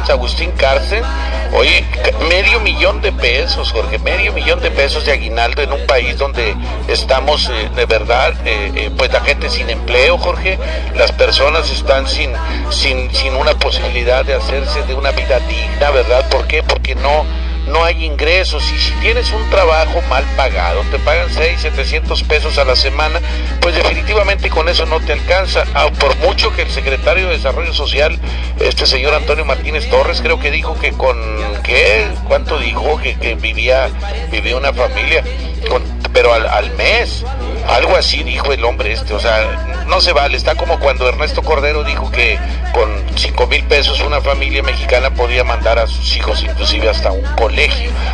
Agustín 0.10 0.52
Carstens. 0.52 1.06
Oye, 1.54 1.86
medio 2.28 2.60
millón 2.60 3.02
de 3.02 3.12
pesos, 3.12 3.72
Jorge, 3.72 3.98
medio 4.00 4.34
millón 4.34 4.60
de 4.60 4.72
pesos 4.72 5.06
de 5.06 5.14
aguinaldo 5.14 5.62
en 5.62 5.72
un 5.72 5.86
país 5.86 6.18
donde 6.18 6.56
estamos 6.88 7.50
eh, 7.50 7.70
de 7.76 7.86
verdad, 7.86 8.34
eh, 8.46 8.72
eh, 8.76 8.92
pues 8.98 9.12
la 9.14 9.22
gente 9.22 9.50
sin 9.50 9.70
empleo, 9.70 10.18
Jorge, 10.18 10.60
las 10.96 11.12
personas 11.14 11.72
están 11.72 12.08
sin, 12.08 12.34
sin, 12.72 13.14
sin 13.14 13.36
una 13.36 13.54
posibilidad 13.54 14.26
de 14.26 14.34
hacerse 14.34 14.84
de 14.84 14.96
una 14.96 15.12
vida 15.12 15.40
digna, 15.48 15.92
¿verdad? 15.92 16.28
¿Por 16.30 16.46
qué? 16.46 16.62
Porque 16.62 16.96
no 16.96 17.26
no 17.68 17.84
hay 17.84 18.06
ingresos 18.06 18.64
y 18.72 18.78
si 18.78 18.92
tienes 18.94 19.32
un 19.32 19.50
trabajo 19.50 20.02
mal 20.10 20.24
pagado, 20.36 20.82
te 20.92 21.00
pagan 21.00 21.28
6, 21.30 21.62
700 21.62 22.24
pesos 22.24 22.58
a 22.58 22.66
la 22.66 22.76
semana, 22.76 23.20
pues 23.62 23.76
definitivamente 23.76 24.50
con 24.50 24.70
eso 24.70 24.86
no 24.86 25.00
te 25.00 25.14
alcanza. 25.14 25.66
Ah, 25.74 25.90
por 26.00 26.16
mucho 26.18 26.54
que 26.56 26.64
el 26.64 26.72
secretario 26.72 27.28
de 27.28 27.38
Desarrollo 27.38 27.74
Social, 27.74 28.20
este 28.60 28.86
señor 28.86 29.14
Antonio 29.14 29.46
Martínez 29.46 29.90
Torres, 29.90 30.22
creo 30.22 30.40
que 30.40 30.52
dijo 30.52 30.78
que 30.80 30.92
con, 30.92 31.18
¿qué? 31.64 32.08
¿Cuánto 32.28 32.60
dijo? 32.60 33.00
Que, 33.02 33.36
vivía, 33.36 33.90
vivía 34.32 34.58
una 34.58 34.74
familia, 34.74 35.24
con, 35.70 35.84
pero 36.14 36.34
al, 36.34 36.48
al 36.48 36.72
mes, 36.76 37.26
algo 37.68 37.96
así 37.96 38.24
dijo 38.24 38.54
el 38.54 38.64
hombre 38.64 38.94
este, 38.94 39.14
o 39.14 39.20
sea, 39.20 39.84
no 39.88 40.02
se 40.02 40.14
vale, 40.14 40.38
está 40.38 40.56
como 40.56 40.80
cuando 40.80 41.08
Ernesto 41.08 41.42
Cordero 41.42 41.84
dijo 41.84 42.12
que 42.12 42.40
con 42.74 42.90
5 43.16 43.48
mil 43.48 43.64
pesos 43.66 44.02
una 44.02 44.22
familia 44.22 44.64
mexicana 44.64 45.14
podía 45.14 45.44
mandar 45.44 45.80
a 45.80 45.88
sus 45.88 46.16
hijos 46.16 46.44
inclusive 46.44 46.90
hasta 46.90 47.12
un 47.12 47.24
colegio. 47.36 47.55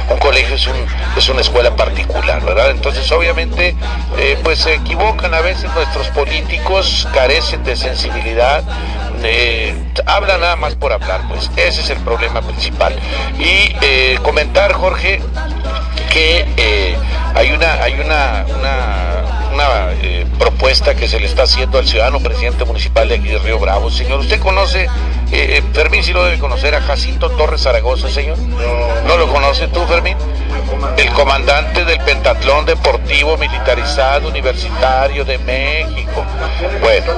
Un 0.10 0.18
colegio 0.20 0.56
es, 0.56 0.68
un, 0.68 0.76
es 1.18 1.30
una 1.30 1.42
escuela 1.42 1.76
particular, 1.76 2.44
¿verdad? 2.44 2.72
Entonces 2.72 3.12
obviamente 3.12 3.76
eh, 4.18 4.38
pues 4.44 4.60
se 4.60 4.76
equivocan 4.76 5.34
a 5.34 5.42
veces 5.42 5.70
nuestros 5.74 6.08
políticos, 6.10 7.08
carecen 7.14 7.64
de 7.64 7.76
sensibilidad, 7.76 8.64
eh, 9.24 9.76
hablan 10.06 10.42
nada 10.42 10.56
más 10.56 10.76
por 10.76 10.92
hablar, 10.92 11.22
pues 11.28 11.50
ese 11.56 11.82
es 11.82 11.90
el 11.90 12.00
problema 12.00 12.42
principal. 12.42 12.96
Y 13.38 13.76
eh, 13.82 14.18
comentar, 14.24 14.74
Jorge, 14.74 15.22
que 16.12 16.46
eh, 16.58 16.96
hay 17.36 17.52
una, 17.52 17.74
hay 17.84 17.94
una, 17.94 18.46
una, 18.58 19.92
propuesta 20.40 20.96
que 20.96 21.08
se 21.08 21.20
le 21.20 21.28
está 21.28 21.44
haciendo 21.44 21.78
al 21.78 21.88
ciudadano 21.88 22.20
presidente 22.20 22.66
municipal 22.66 23.08
de 23.08 23.16
aquí 23.16 23.28
de 23.28 23.38
Río 23.38 23.60
Bravo. 23.60 23.92
Señor, 23.92 24.20
¿usted 24.20 24.40
conoce, 24.40 24.88
eh, 25.32 25.64
Fermín 25.74 26.04
sí 26.04 26.14
lo 26.14 26.24
debe 26.24 26.40
conocer, 26.40 26.76
a 26.76 26.82
Jacinto 26.82 27.30
Torres 27.32 27.62
Zaragoza, 27.62 28.10
señor? 28.10 28.38
¿No 29.08 29.18
lo 29.18 29.28
conoce 29.28 29.68
tú, 29.68 29.86
Fermín? 29.88 30.18
El 30.98 31.10
comandante 31.12 31.86
del 31.86 32.00
Pentatlón 32.00 32.66
Deportivo 32.66 33.38
Militarizado 33.38 34.28
Universitario 34.28 35.24
de 35.26 35.38
México. 35.40 36.26
Bueno, 36.82 37.14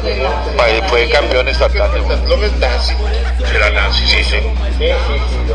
fue 0.87 1.09
campeón 1.09 1.47
estatal 1.47 1.91
de 1.91 2.01
Pentatlón 2.01 2.43
es 2.43 2.53
nazi. 2.57 2.93
Era 3.55 3.69
nazi, 3.71 4.07
sí, 4.07 4.23
sí. 4.23 4.37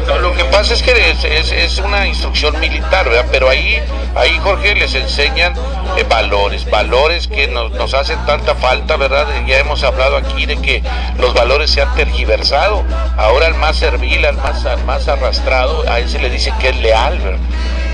No, 0.06 0.18
lo 0.18 0.34
que 0.34 0.44
pasa 0.44 0.74
es 0.74 0.82
que 0.82 1.10
es, 1.10 1.24
es, 1.24 1.52
es, 1.52 1.78
una 1.78 2.06
instrucción 2.06 2.58
militar, 2.60 3.08
¿verdad? 3.08 3.26
Pero 3.30 3.48
ahí, 3.48 3.80
ahí 4.14 4.38
Jorge, 4.42 4.74
les 4.74 4.94
enseñan 4.94 5.54
eh, 5.96 6.04
valores, 6.08 6.68
valores 6.70 7.26
que 7.28 7.46
nos, 7.48 7.72
nos, 7.72 7.94
hacen 7.94 8.24
tanta 8.26 8.54
falta, 8.54 8.96
¿verdad? 8.96 9.26
Ya 9.46 9.58
hemos 9.58 9.82
hablado 9.82 10.16
aquí 10.16 10.46
de 10.46 10.56
que 10.56 10.82
los 11.18 11.34
valores 11.34 11.70
se 11.70 11.82
han 11.82 11.94
tergiversado. 11.94 12.47
Ahora 12.50 13.46
al 13.46 13.54
más 13.56 13.76
servil, 13.76 14.24
al 14.24 14.36
más, 14.38 14.64
al 14.64 14.82
más 14.84 15.06
arrastrado, 15.06 15.84
a 15.86 15.98
ese 15.98 16.18
le 16.18 16.30
dicen 16.30 16.54
que 16.58 16.70
es 16.70 16.76
leal. 16.76 17.18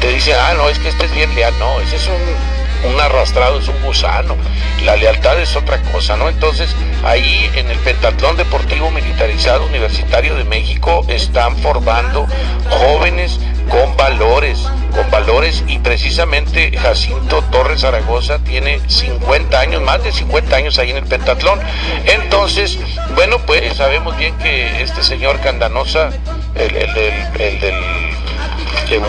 Te 0.01 0.09
dicen, 0.09 0.37
ah, 0.41 0.55
no, 0.55 0.69
es 0.69 0.79
que 0.79 0.91
este 0.91 1.07
es 1.07 1.15
bien 1.15 1.35
leal. 1.35 1.53
No, 1.59 1.81
ese 1.81 1.97
es 1.97 2.07
un, 2.07 2.93
un 2.93 3.01
arrastrado, 3.01 3.59
es 3.59 3.67
un 3.67 3.83
gusano. 3.83 4.37
La 4.85 4.95
lealtad 4.95 5.41
es 5.41 5.57
otra 5.57 5.83
cosa, 5.91 6.17
¿no? 6.17 6.29
Entonces, 6.29 6.73
ahí 7.05 7.51
en 7.57 7.69
el 7.69 7.79
Pentatlón 7.79 8.37
Deportivo 8.37 8.93
Militarizado 8.93 9.67
Universitario 9.67 10.37
de 10.37 10.45
México 10.45 11.05
están 11.09 11.57
formando 11.57 12.25
jóvenes 12.71 13.41
con 13.69 13.97
valores, 13.97 14.69
con 14.93 15.11
valores 15.11 15.65
y 15.67 15.79
precisamente 15.79 16.77
Jacinto 16.77 17.43
Torres 17.51 17.81
Zaragoza 17.81 18.39
tiene 18.41 18.81
50 18.87 19.59
años, 19.59 19.83
más 19.83 20.03
de 20.03 20.13
50 20.13 20.57
años 20.57 20.79
ahí 20.79 20.91
en 20.91 20.99
el 20.99 21.05
Pentatlón. 21.05 21.61
Entonces, 22.07 22.79
bueno, 23.15 23.39
pues 23.41 23.77
sabemos 23.77 24.17
bien 24.17 24.37
que 24.39 24.83
este 24.83 25.03
señor 25.03 25.41
Candanosa, 25.41 26.11
el, 26.55 26.77
el, 26.77 26.97
el, 26.97 27.41
el 27.41 27.61
del 27.61 27.75
el 28.91 29.01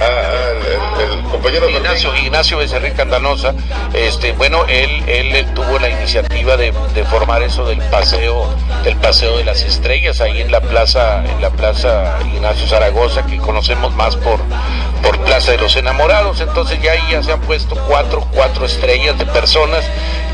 Ah, 0.00 0.52
el, 0.98 1.18
el, 1.18 1.22
compañero 1.24 1.68
Ignacio, 1.68 2.14
Ignacio 2.16 2.58
Becerril 2.58 2.92
Candanosa, 2.94 3.54
este, 3.92 4.32
bueno, 4.32 4.64
él, 4.68 5.02
él 5.06 5.46
tuvo 5.54 5.78
la 5.78 5.90
iniciativa 5.90 6.56
de, 6.56 6.72
de, 6.94 7.04
formar 7.04 7.42
eso 7.42 7.64
del 7.64 7.80
paseo, 7.82 8.48
del 8.84 8.96
paseo 8.96 9.36
de 9.38 9.44
las 9.44 9.62
estrellas 9.62 10.20
ahí 10.20 10.40
en 10.40 10.50
la 10.50 10.60
plaza, 10.60 11.24
en 11.24 11.40
la 11.40 11.50
plaza 11.50 12.18
Ignacio 12.34 12.66
Zaragoza, 12.66 13.26
que 13.26 13.38
conocemos 13.38 13.94
más 13.94 14.16
por, 14.16 14.40
por 15.02 15.18
Plaza 15.24 15.52
de 15.52 15.58
los 15.58 15.76
Enamorados. 15.76 16.40
Entonces 16.40 16.80
ya 16.82 16.92
ahí 16.92 17.02
ya 17.10 17.22
se 17.22 17.32
han 17.32 17.40
puesto 17.40 17.76
cuatro, 17.88 18.26
cuatro 18.32 18.64
estrellas 18.64 19.18
de 19.18 19.26
personas 19.26 19.84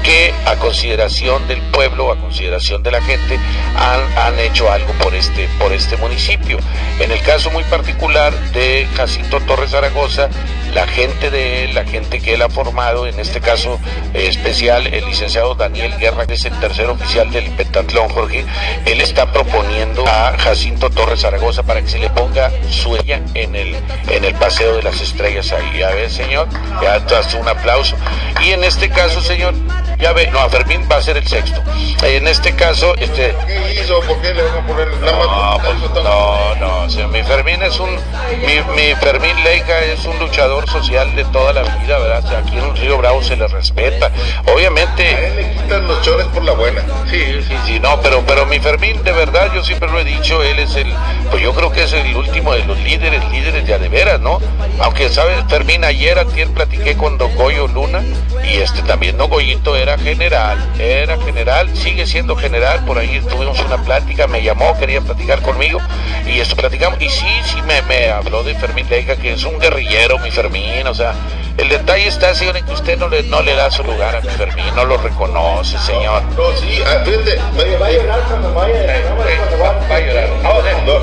que 0.03 0.33
a 0.47 0.57
consideración 0.57 1.47
del 1.49 1.61
pueblo, 1.71 2.13
a 2.13 2.17
consideración 2.17 2.83
de 2.83 2.91
la 2.91 3.03
gente, 3.03 3.39
han, 3.77 4.01
han 4.19 4.39
hecho 4.39 4.71
algo 4.71 4.93
por 4.95 5.15
este, 5.15 5.49
por 5.59 5.73
este 5.73 5.97
municipio. 5.97 6.59
En 7.01 7.11
el 7.11 7.21
caso 7.23 7.51
muy 7.51 7.65
particular 7.65 8.33
de 8.53 8.87
Jacinto 8.97 9.41
Torres 9.41 9.71
Zaragoza, 9.71 10.29
la 10.79 10.87
gente 10.87 11.29
de 11.33 11.65
él, 11.65 11.75
la 11.75 11.85
gente 11.85 12.21
que 12.21 12.35
él 12.35 12.43
ha 12.43 12.49
formado, 12.49 13.09
en 13.09 13.19
este 13.19 13.41
caso 13.41 13.81
eh, 14.15 14.29
especial 14.29 14.87
el 14.87 15.05
licenciado 15.07 15.57
Daniel 15.57 15.93
Guerra, 15.99 16.25
que 16.25 16.35
es 16.35 16.45
el 16.45 16.53
tercer 16.61 16.89
oficial 16.89 17.33
del 17.33 17.51
Pentatlón, 17.51 18.09
Jorge, 18.11 18.45
él 18.87 19.01
está 19.01 19.33
proponiendo 19.33 20.07
a 20.07 20.39
Jacinto 20.39 20.89
Torres 20.89 21.23
Zaragoza 21.23 21.65
para 21.65 21.83
que 21.83 21.89
se 21.89 21.99
le 21.99 22.09
ponga 22.11 22.53
su 22.71 22.95
ella 22.95 23.21
en 23.35 23.57
el, 23.57 23.75
en 24.09 24.25
el 24.25 24.35
paseo 24.35 24.77
de 24.77 24.85
las 24.85 25.01
estrellas 25.01 25.53
ahí. 25.53 25.83
A 25.83 25.91
ver, 25.91 26.11
señor, 26.11 26.47
ya 26.81 27.03
un 27.41 27.49
aplauso. 27.49 27.97
Y 28.41 28.53
en 28.53 28.63
este 28.63 28.89
caso, 28.89 29.21
señor, 29.21 29.55
ya 30.01 30.13
ve, 30.13 30.29
no, 30.31 30.39
a 30.39 30.49
Fermín 30.49 30.87
va 30.91 30.97
a 30.97 31.03
ser 31.03 31.17
el 31.17 31.27
sexto. 31.27 31.63
En 32.03 32.29
este 32.29 32.55
caso, 32.55 32.95
este. 32.97 33.35
¿Qué 33.47 33.81
hizo? 33.83 34.01
¿Por 34.03 34.21
qué 34.21 34.33
le 34.33 34.43
van 34.43 34.59
a 34.59 34.67
poner 34.67 34.89
nada 34.99 35.13
no, 35.13 35.59
pues, 35.59 36.05
no, 36.05 36.55
no, 36.55 36.83
o 36.85 36.91
sea, 36.91 37.09
mi 37.09 37.23
Fermín 37.23 37.63
es 37.63 37.79
un, 37.81 37.91
mi, 37.91 38.61
mi 38.77 38.95
Fermín 38.97 39.43
Leica 39.43 39.81
es 39.81 40.05
un 40.05 40.19
luchador 40.19 40.69
social 40.69 41.15
de 41.17 41.25
toda 41.27 41.53
la 41.53 41.63
vida, 41.63 41.99
¿verdad? 41.99 42.25
O 42.25 42.29
sea, 42.29 42.39
aquí 42.39 42.57
en 42.57 42.77
Río 42.77 42.99
Bravo 42.99 43.23
se 43.23 43.37
le 43.37 43.49
respeta. 43.49 44.11
Obviamente. 44.55 45.07
A 45.07 45.27
él 45.27 45.37
le 45.37 45.51
quitan 45.53 45.89
los 45.89 46.01
chores 46.03 46.27
por 46.27 46.45
la 46.45 46.53
buena. 46.53 46.83
Sí, 47.11 47.43
sí, 47.47 47.55
sí, 47.67 47.81
no, 47.81 48.01
pero, 48.01 48.23
pero 48.27 48.47
mi 48.47 48.61
Fermín, 48.61 49.03
de 49.03 49.13
verdad, 49.13 49.51
yo 49.55 49.65
siempre 49.65 49.91
lo 49.91 49.99
he 49.99 50.05
dicho, 50.05 50.43
él 50.43 50.59
es 50.61 50.77
el, 50.77 50.93
pues 51.31 51.43
yo 51.43 51.53
creo 51.55 51.73
que 51.73 51.85
es 51.85 51.93
el 51.93 52.15
último 52.17 52.53
de 52.53 52.65
los 52.65 52.79
líderes, 52.79 53.25
líderes 53.31 53.67
ya 53.67 53.79
de 53.79 53.89
veras, 53.89 54.21
¿no? 54.21 54.41
Aunque, 54.81 55.09
¿sabes? 55.09 55.37
Fermín, 55.49 55.85
ayer, 55.85 56.19
ayer 56.19 56.49
platiqué 56.49 56.97
con 56.97 57.19
Don 57.19 57.35
Goyo 57.35 57.67
Luna 57.67 58.03
y 58.45 58.59
este 58.59 58.83
también 58.83 59.17
Don 59.17 59.29
Goyito 59.29 59.77
era 59.77 59.88
general, 59.97 60.59
era 60.79 61.17
general, 61.19 61.75
sigue 61.75 62.07
siendo 62.07 62.37
general, 62.37 62.85
por 62.85 62.99
ahí 62.99 63.21
tuvimos 63.31 63.59
una 63.61 63.79
plática, 63.79 64.27
me 64.27 64.43
llamó, 64.43 64.77
quería 64.79 65.01
platicar 65.01 65.41
conmigo 65.41 65.81
y 66.27 66.41
esto 66.41 66.57
platicamos, 66.57 67.01
y 67.01 67.09
sí, 67.09 67.27
sí 67.45 67.63
me, 67.63 67.81
me 67.83 68.11
habló 68.11 68.43
de 68.43 68.55
Fermín 68.55 68.87
Leica, 68.91 69.17
que 69.17 69.33
es 69.33 69.45
un 69.45 69.59
guerrillero, 69.59 70.19
mi 70.19 70.31
Fermín, 70.31 70.87
o 70.87 70.95
sea, 70.95 71.15
El 71.59 71.69
detalle 71.69 72.07
está, 72.07 72.35
señor, 72.37 72.57
en 72.57 72.65
que 72.65 72.73
usted 72.73 72.97
no 72.99 73.09
le, 73.09 73.25
no 73.25 73.43
le 73.43 73.53
da 73.57 73.69
su 73.69 73.83
lugar 73.83 74.15
a 74.15 74.21
mi 74.21 74.29
Fermín, 74.29 74.65
no 74.77 74.85
lo 74.85 74.97
reconoce, 74.97 75.77
señor. 75.79 76.23
No, 76.37 76.53
sí, 76.57 76.67
fíjate, 77.05 77.41
me- 77.57 77.77
Va 77.77 77.87
a 77.87 77.91
llorar 77.91 78.21
cuando 78.29 78.55
vaya 78.55 78.75
Eh, 78.75 79.03
eh, 79.03 79.57
va 79.61 79.97
a 79.97 80.01
llorar. 80.01 80.29
No, 80.43 80.63
de- 80.63 80.73
no, 80.87 80.99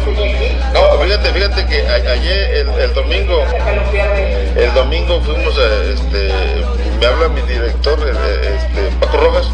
no, 0.98 1.04
fíjate, 1.04 1.30
fíjate 1.34 1.66
que 1.68 1.86
a- 1.88 2.12
ayer, 2.14 2.56
el, 2.56 2.70
el 2.80 2.94
domingo, 2.94 3.44
el 4.56 4.74
domingo 4.74 5.20
fuimos 5.22 5.58
a, 5.58 5.92
este, 5.94 6.32
me 7.02 7.06
habla 7.06 7.28
mi 7.28 7.42
director, 7.42 8.00
eh, 8.08 8.56
este, 8.58 8.96
Paco 9.02 9.18
Rojas, 9.18 9.48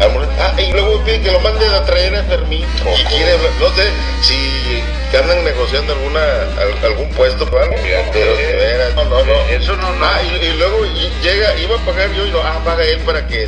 ah, 0.00 0.60
y 0.60 0.70
luego 0.72 1.00
pide 1.04 1.22
que 1.22 1.30
lo 1.32 1.40
manden 1.40 1.72
a 1.72 1.82
traer 1.84 2.14
a 2.14 2.22
Fermín, 2.24 2.66
y 3.00 3.04
quiere 3.04 3.32
no 3.58 3.68
sé, 3.74 3.90
si 4.20 4.82
que 5.12 5.18
andan 5.18 5.44
negociando 5.44 5.92
alguna, 5.92 6.20
al- 6.58 6.84
algún 6.86 7.08
puesto 7.10 7.44
para 7.50 7.64
algo, 7.64 7.76
pero 8.12 8.34
de 8.34 8.52
veras, 8.56 8.94
no, 8.94 9.04
no, 9.04 9.22
no. 9.24 9.34
Eso 9.50 9.76
no, 9.76 9.92
no. 9.92 10.04
Ah, 10.06 10.20
y, 10.22 10.42
y 10.46 10.52
luego 10.54 10.86
y- 10.86 11.12
llega, 11.22 11.54
iba 11.58 11.76
a 11.76 11.78
pagar 11.84 12.10
yo 12.12 12.24
y 12.26 12.30
lo, 12.30 12.42
ah, 12.42 12.58
paga 12.64 12.82
él 12.82 12.98
para 13.00 13.26
que, 13.26 13.46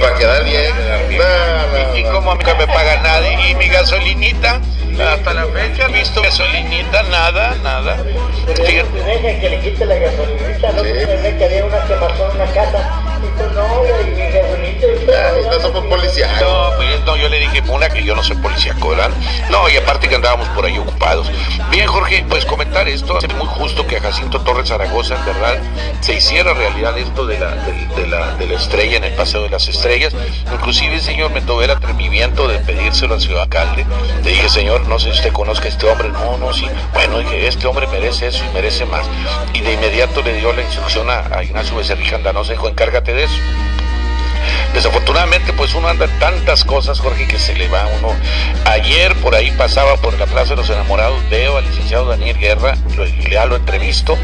para 0.00 0.14
quedar 0.14 0.44
bien. 0.44 0.72
No, 1.18 1.24
no, 1.88 1.96
Y, 1.96 1.98
y 1.98 2.02
no. 2.04 2.12
como 2.12 2.30
a 2.30 2.36
mí 2.36 2.44
no 2.46 2.54
me 2.54 2.66
paga 2.68 3.00
nadie, 3.02 3.50
y 3.50 3.54
mi 3.56 3.68
gasolinita, 3.68 4.60
hasta 5.12 5.34
la 5.34 5.46
fecha, 5.46 5.88
visto 5.88 6.22
gasolinita, 6.22 7.02
nada, 7.04 7.56
nada. 7.64 7.96
Pero 8.46 8.64
Fíjate. 8.64 8.88
no 8.98 9.40
que 9.40 9.48
le 9.50 9.60
quite 9.60 9.84
la 9.86 9.96
gasolinita, 9.96 10.72
no 10.72 10.82
que 10.84 11.44
había 11.44 11.64
una 11.64 11.84
quemazón 11.86 12.30
en 12.30 12.38
la 12.38 12.46
casa. 12.52 13.00
Dijo, 13.20 13.50
no, 13.52 13.82
no 15.50 15.60
somos 15.60 15.84
policías. 15.86 16.40
No, 16.40 16.70
pues, 16.76 17.04
no, 17.04 17.16
yo 17.16 17.28
le 17.28 17.40
dije, 17.40 17.62
una, 17.68 17.88
que 17.88 18.02
yo 18.02 18.14
no 18.14 18.22
soy 18.22 18.36
policíaco, 18.36 18.90
¿verdad? 18.90 19.10
No, 19.50 19.68
y 19.68 19.76
aparte 19.76 20.08
que 20.08 20.14
andábamos 20.14 20.48
por 20.50 20.64
ahí 20.64 20.78
ocupados. 20.78 21.30
Bien, 21.70 21.86
Jorge, 21.86 22.24
pues 22.28 22.44
comentar 22.44 22.88
esto, 22.88 23.18
es 23.18 23.34
muy 23.34 23.46
justo 23.46 23.86
que 23.86 23.96
a 23.96 24.00
Jacinto 24.00 24.40
Torres 24.40 24.68
Zaragoza, 24.68 25.16
en 25.16 25.24
verdad, 25.26 25.58
se 26.00 26.14
hiciera 26.14 26.54
realidad 26.54 26.96
esto 26.98 27.26
de 27.26 27.38
la, 27.38 27.54
de, 27.54 28.06
la, 28.06 28.34
de 28.36 28.46
la 28.46 28.54
estrella 28.54 28.96
en 28.96 29.04
el 29.04 29.12
Paseo 29.14 29.42
de 29.42 29.50
las 29.50 29.68
Estrellas. 29.68 30.14
Inclusive, 30.52 31.00
señor, 31.00 31.30
me 31.30 31.40
tuve 31.40 31.64
el 31.64 31.70
atrevimiento 31.70 32.48
de 32.48 32.58
pedírselo 32.58 33.14
al 33.14 33.20
señor 33.20 33.40
alcalde. 33.40 33.86
Le 34.22 34.30
dije, 34.30 34.48
señor, 34.48 34.86
no 34.88 34.98
sé 34.98 35.10
si 35.10 35.18
usted 35.18 35.32
conozca 35.32 35.66
a 35.66 35.68
este 35.68 35.86
hombre. 35.86 36.08
No, 36.10 36.36
no, 36.38 36.52
sí. 36.52 36.66
Bueno, 36.92 37.18
dije, 37.18 37.46
este 37.46 37.66
hombre 37.66 37.86
merece 37.88 38.28
eso 38.28 38.44
y 38.44 38.54
merece 38.54 38.84
más. 38.86 39.06
Y 39.52 39.60
de 39.60 39.72
inmediato 39.72 40.22
le 40.22 40.34
dio 40.34 40.52
la 40.52 40.62
instrucción 40.62 41.08
a, 41.10 41.42
Ignacio 41.42 41.76
Becerrija 41.76 42.16
Andanosa, 42.16 42.52
dijo, 42.52 42.68
encárgate 42.68 43.14
de 43.14 43.24
eso. 43.24 43.36
Desafortunadamente, 44.74 45.52
pues 45.52 45.74
uno 45.74 45.88
anda 45.88 46.08
tantas 46.18 46.64
cosas, 46.64 46.98
Jorge, 46.98 47.26
que 47.28 47.38
se 47.38 47.54
le 47.54 47.68
va 47.68 47.84
a 47.84 47.86
uno. 47.86 48.08
Ayer 48.66 49.14
por 49.16 49.34
ahí 49.34 49.50
pasaba 49.52 49.96
por 49.96 50.18
la 50.18 50.26
Plaza 50.26 50.50
de 50.50 50.56
los 50.56 50.68
Enamorados, 50.70 51.18
veo 51.30 51.56
al 51.56 51.64
licenciado 51.64 52.06
Daniel 52.06 52.36
Guerra, 52.38 52.76
lo, 52.96 53.06
ya 53.06 53.46
lo 53.46 53.56
entrevisto, 53.56 54.18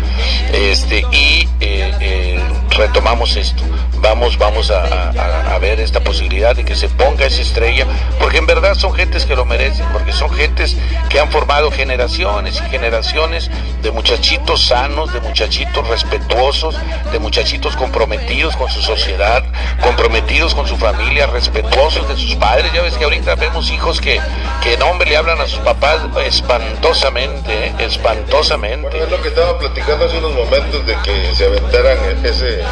este, 0.53 1.05
y 1.13 1.49
eh, 1.61 1.93
eh, 2.01 2.41
retomamos 2.77 3.37
esto. 3.37 3.63
Vamos, 4.03 4.39
vamos 4.39 4.71
a, 4.71 4.83
a- 4.83 5.55
a 5.55 5.59
ver 5.59 5.79
esta 5.79 6.01
posibilidad 6.01 6.57
de 6.57 6.65
que 6.65 6.75
se 6.75 6.89
ponga 6.89 7.27
esa 7.27 7.43
estrella, 7.43 7.87
porque 8.19 8.39
en 8.39 8.47
verdad 8.47 8.75
son 8.75 8.95
gentes 8.95 9.27
que 9.27 9.37
lo 9.37 9.45
merecen, 9.45 9.87
porque 9.93 10.11
son 10.13 10.31
gentes 10.33 10.75
que 11.11 11.21
han 11.21 11.31
formado 11.31 11.71
generaciones 11.71 12.61
y 12.67 12.71
generaciones 12.71 13.51
de 13.83 13.91
muchachitos 13.91 14.63
sanos, 14.67 15.13
de 15.13 15.21
muchachitos 15.21 15.87
respetuosos, 15.87 16.77
de 17.13 17.19
muchachitos 17.19 17.77
comprometidos 17.77 18.57
con 18.57 18.71
su 18.71 18.81
sociedad, 18.81 19.45
comprometidos 19.83 20.40
con 20.49 20.67
su 20.67 20.77
familia, 20.79 21.27
respetuosos 21.27 22.09
de 22.09 22.17
sus 22.17 22.35
padres. 22.37 22.73
Ya 22.73 22.81
ves 22.81 22.97
que 22.97 23.05
ahorita 23.05 23.35
vemos 23.35 23.71
hijos 23.71 24.01
que, 24.01 24.19
que 24.63 24.77
no 24.79 24.87
hombre 24.87 25.11
le 25.11 25.17
hablan 25.19 25.39
a 25.39 25.47
sus 25.47 25.59
papás 25.59 26.01
espantosamente, 26.25 27.67
¿eh? 27.67 27.75
espantosamente. 27.79 29.03
Es 29.03 29.11
lo 29.11 29.21
que 29.21 29.29
estaba 29.29 29.59
platicando 29.59 30.07
hace 30.07 30.17
unos 30.17 30.35
momentos 30.35 30.87
de 30.87 30.97
que 31.05 31.35
se 31.35 31.45
aventaran 31.45 31.99
ese, 32.25 32.63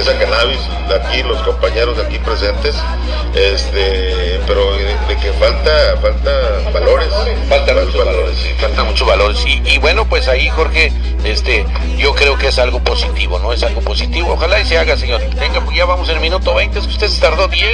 esa 0.00 0.18
cannabis 0.18 0.58
de 0.88 0.94
aquí, 0.94 1.22
los 1.22 1.40
compañeros 1.42 1.96
de 1.96 2.04
aquí 2.04 2.18
presentes, 2.18 2.74
este, 3.34 4.40
pero 4.46 4.72
de, 4.76 4.84
de 5.08 5.16
que 5.20 5.32
falta, 5.34 5.70
falta 6.00 6.30
valores. 6.72 7.08
Faltan 7.48 7.76
Fal- 7.76 7.84
muchos 7.86 8.04
valores, 8.04 8.38
sí, 8.38 8.48
faltan 8.60 8.86
muchos 8.86 9.06
valores. 9.06 9.44
Y, 9.46 9.62
y 9.66 9.78
bueno, 9.78 10.04
pues 10.06 10.28
ahí, 10.28 10.48
Jorge, 10.50 10.92
este, 11.24 11.64
yo 11.96 12.14
creo 12.14 12.36
que 12.38 12.48
es 12.48 12.58
algo 12.58 12.80
positivo, 12.80 13.38
¿no? 13.38 13.52
Es 13.52 13.62
algo 13.62 13.80
positivo. 13.80 14.32
Ojalá 14.32 14.60
y 14.60 14.64
se 14.64 14.78
haga, 14.78 14.96
señor. 14.96 15.20
Venga, 15.38 15.60
pues 15.60 15.76
ya 15.76 15.84
vamos 15.84 16.08
en 16.08 16.16
el 16.16 16.20
minuto 16.20 16.54
20, 16.54 16.78
es 16.78 16.86
que 16.86 16.92
usted 16.92 17.08
se 17.08 17.20
tardó 17.20 17.48
10. 17.48 17.70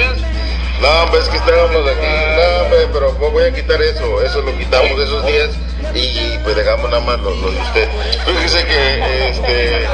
No, 0.79 1.03
hombre, 1.03 1.19
es 1.19 1.27
que 1.29 1.37
estábamos 1.37 1.85
aquí, 1.87 2.07
no, 2.07 2.63
hombre, 2.63 2.87
pero 2.93 3.11
voy 3.13 3.43
a 3.43 3.53
quitar 3.53 3.81
eso, 3.81 4.21
eso 4.21 4.41
lo 4.41 4.57
quitamos 4.57 4.91
esos 4.99 5.25
días 5.25 5.49
y 5.93 6.37
pues 6.43 6.55
dejamos 6.55 6.89
nada 6.89 7.03
más 7.03 7.19
lo, 7.19 7.31
lo 7.31 7.51
de 7.51 7.59
usted. 7.59 7.89
Fíjese 8.25 8.65
que, 8.65 9.29
este, 9.29 9.75
eh, 9.75 9.87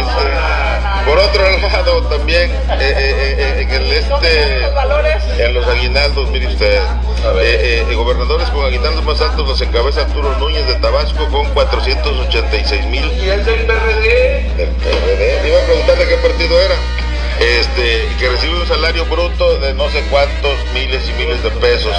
este, 0.00 1.04
por 1.06 1.18
otro 1.18 1.44
lado 1.60 2.02
también, 2.04 2.50
eh, 2.50 2.56
eh, 2.80 3.60
en 3.60 3.70
el 3.70 3.92
este, 3.92 4.60
Los 4.60 5.38
en 5.38 5.54
los 5.54 5.66
aguinaldos, 5.66 6.30
mire 6.30 6.46
usted, 6.46 6.80
eh, 7.42 7.84
gobernadores 7.94 8.48
con 8.48 8.64
aguinaldos 8.64 9.04
más 9.04 9.20
altos 9.20 9.46
los 9.46 9.60
encabeza 9.60 10.02
Arturo 10.02 10.34
Núñez 10.38 10.66
de 10.66 10.74
Tabasco 10.76 11.28
con 11.28 11.46
486 11.50 12.86
mil 12.86 13.04
¿Y 13.12 13.28
el 13.28 13.44
del 13.44 13.66
PRD? 13.66 14.54
del 14.56 14.68
PRD. 14.70 15.48
Iba 15.48 15.58
a 15.60 15.64
preguntar 15.66 15.98
de 15.98 16.08
qué 16.08 16.16
partido 16.16 16.58
era. 16.58 16.74
Este, 17.40 18.08
que 18.18 18.28
recibe 18.28 18.60
un 18.60 18.66
salario 18.66 19.04
bruto 19.06 19.58
de 19.58 19.74
no 19.74 19.90
sé 19.90 20.02
cuántos 20.10 20.52
miles 20.72 21.08
y 21.08 21.12
miles 21.14 21.42
de 21.42 21.50
pesos. 21.50 21.94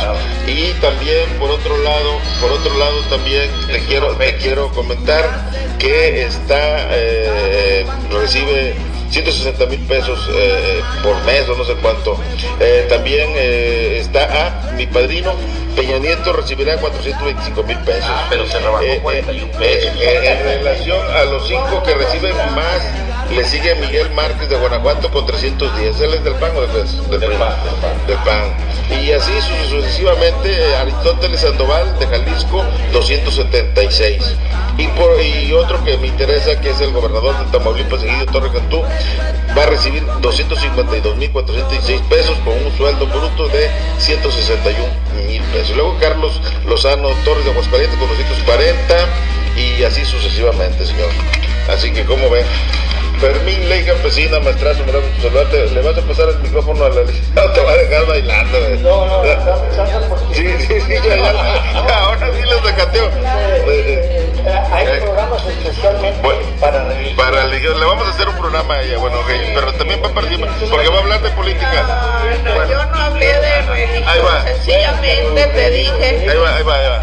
Y 0.47 0.71
también, 0.81 1.29
por 1.39 1.51
otro 1.51 1.77
lado, 1.77 2.19
por 2.41 2.51
otro 2.51 2.77
lado 2.77 2.99
también 3.09 3.49
te 3.67 3.79
quiero, 3.81 4.15
te 4.15 4.35
quiero 4.37 4.69
comentar 4.69 5.51
que 5.77 6.23
está, 6.23 6.87
eh, 6.91 7.85
recibe 8.11 8.75
160 9.09 9.65
mil 9.67 9.79
pesos 9.81 10.29
eh, 10.33 10.81
por 11.03 11.21
mes 11.25 11.47
o 11.47 11.55
no 11.55 11.63
sé 11.63 11.73
cuánto. 11.75 12.19
Eh, 12.59 12.85
también 12.89 13.29
eh, 13.35 13.99
está, 14.01 14.27
ah, 14.31 14.71
mi 14.75 14.87
padrino 14.87 15.33
Peña 15.75 15.97
Nieto 15.99 16.31
recibirá 16.33 16.77
425 16.77 17.63
mil 17.63 17.77
pesos. 17.79 18.05
Ah, 18.07 18.27
pero 18.29 18.45
se 18.47 18.59
rebajó 18.59 18.83
41 19.01 19.51
pesos. 19.59 19.91
eh, 20.01 20.31
en 20.31 20.39
relación 20.59 20.99
a 21.11 21.23
los 21.25 21.47
cinco 21.47 21.83
que 21.83 21.93
reciben 21.95 22.35
más, 22.55 22.81
le 23.31 23.43
sigue 23.43 23.75
Miguel 23.75 24.09
Márquez 24.11 24.47
de 24.49 24.55
Guanajuato 24.55 25.09
con 25.11 25.25
310. 25.25 25.99
¿Él 25.99 26.13
es 26.13 26.23
del 26.23 26.35
PAN 26.35 26.51
o 26.55 26.61
del 26.61 26.69
PES? 26.69 27.09
Del, 27.09 27.19
Del. 27.19 27.31
PAN, 27.33 27.55
del 27.63 27.73
PAN. 27.81 28.07
Del 28.07 28.17
PAN. 28.19 28.53
Y 29.03 29.11
así 29.11 29.31
su- 29.41 29.69
sucesivamente, 29.81 30.49
eh, 30.51 30.75
Aristóteles 30.77 31.41
Sandoval 31.41 31.97
de 31.99 32.07
Jalisco, 32.07 32.63
276. 32.93 34.23
Y, 34.77 34.87
por, 34.89 35.19
y 35.21 35.51
otro 35.53 35.81
que 35.85 35.97
me 35.97 36.07
interesa, 36.07 36.59
que 36.61 36.69
es 36.69 36.79
el 36.81 36.91
gobernador 36.91 37.37
de 37.39 37.45
Tamaulipas, 37.51 38.03
Egidio 38.03 38.25
Torre 38.27 38.51
Cantú, 38.51 38.83
va 39.57 39.63
a 39.63 39.65
recibir 39.67 40.03
252.406 40.21 42.01
pesos 42.09 42.37
con 42.43 42.53
un 42.63 42.75
sueldo 42.77 43.07
bruto 43.07 43.47
de 43.47 43.69
161 43.97 44.85
mil 45.27 45.41
pesos. 45.43 45.64
Luego 45.73 45.97
Carlos 45.99 46.41
Lozano 46.65 47.09
Torres 47.23 47.45
de 47.45 47.51
Aguascalientes 47.51 47.97
con 47.97 48.07
240 48.07 48.95
y 49.57 49.83
así 49.83 50.05
sucesivamente, 50.05 50.85
señor. 50.85 51.09
Así 51.69 51.91
que, 51.91 52.05
como 52.05 52.29
ven? 52.29 52.45
Fermín 53.19 53.69
Ley 53.69 53.83
Campesina, 53.83 54.39
maestrazo, 54.39 54.83
me 54.85 54.91
da 54.91 54.99
mucho 54.99 55.21
saludarte. 55.21 55.67
Le 55.71 55.81
vas 55.81 55.97
a 55.97 56.01
pasar 56.01 56.29
el 56.29 56.39
micrófono 56.39 56.85
a 56.85 56.89
la 56.89 57.01
licenciada, 57.01 57.53
te 57.53 57.61
va 57.61 57.71
a 57.71 57.75
dejar 57.77 58.05
bailando. 58.07 58.59
güey. 58.59 58.77
No, 58.79 59.05
no, 59.05 59.21
porque. 60.09 60.35
Sí, 60.35 60.55
sí, 60.67 60.81
sí, 60.81 60.93
ya, 61.03 61.15
ya, 61.15 61.87
ya, 61.87 61.99
ahora 62.01 62.29
sí 62.33 62.41
lo 62.49 62.67
sacateo. 62.67 63.05
Eh, 63.07 64.31
eh, 64.45 64.61
Hay 64.71 64.99
programas 65.01 65.43
especialmente 65.47 66.21
Bueno, 66.21 66.41
para 66.59 66.83
revisar. 66.85 67.15
Para 67.15 67.45
le, 67.45 67.59
le 67.59 67.85
vamos 67.85 68.07
a 68.07 68.11
hacer 68.11 68.27
un 68.29 68.35
programa 68.37 68.75
a 68.75 68.81
ella, 68.81 68.97
bueno, 68.97 69.19
ok, 69.19 69.29
pero 69.55 69.73
también 69.73 70.01
va 70.03 70.07
a 70.07 70.11
participar, 70.13 70.49
porque 70.69 70.89
va 70.89 70.95
a 70.95 70.99
hablar 70.99 71.21
de 71.21 71.29
política. 71.31 72.21
Ay, 72.21 72.41
no, 72.43 72.53
Bueno, 72.53 72.71
yo 72.71 72.85
no 72.85 72.99
hablé 73.01 73.25
de 73.25 73.45
Ahí 74.05 74.19
va. 74.21 74.43
religión, 74.43 74.55
sencillamente 74.55 75.45
te 75.47 75.69
dije. 75.71 76.27
ahí 76.29 76.37
va, 76.37 76.55
ahí 76.55 76.63
va, 76.63 76.75
ahí 76.75 76.87
va. 76.89 77.01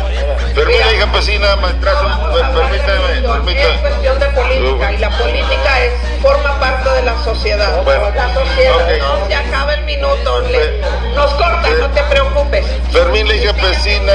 Fermín 0.55 0.77
Ley 0.87 0.98
Campesina, 0.98 1.57
maestrazo, 1.57 2.33
per- 2.33 2.51
permítame, 2.53 3.12
Es 3.16 3.22
permítame. 3.22 3.81
cuestión 3.81 4.18
de 4.20 4.27
política 4.27 4.92
y 4.92 4.98
la 4.98 5.11
política 5.18 5.85
es 5.85 5.92
forma 6.22 6.58
parte 6.61 6.88
de 6.90 7.02
la 7.02 7.14
sociedad. 7.24 7.82
Bueno, 7.85 8.11
la 8.14 8.32
sociedad 8.32 8.98
no 8.98 9.26
se 9.26 9.35
acaba 9.35 9.74
el 9.74 9.85
minuto, 9.85 10.40
le- 10.42 10.80
nos 11.14 11.30
corta, 11.35 11.68
no 11.80 11.88
te 11.90 12.02
preocupes. 12.04 12.64
Fermín 12.92 13.26
Ley 13.28 13.40
Campesina, 13.44 14.12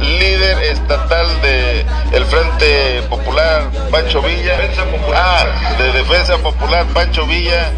líder 0.00 0.58
estatal 0.64 1.26
de 1.42 1.84
el 2.12 2.24
Frente 2.26 3.02
Popular 3.10 3.64
Pancho 3.90 4.22
Villa. 4.22 4.56
Defensa 4.56 4.84
Popular. 4.84 5.22
Ah, 5.22 5.74
de 5.78 5.92
Defensa 5.92 6.38
Popular 6.38 6.86
Pancho 6.94 7.26
Villa. 7.26 7.70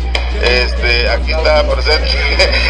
Este, 0.42 1.09
aquí 1.09 1.33
está 1.33 1.62
presente. 1.68 2.09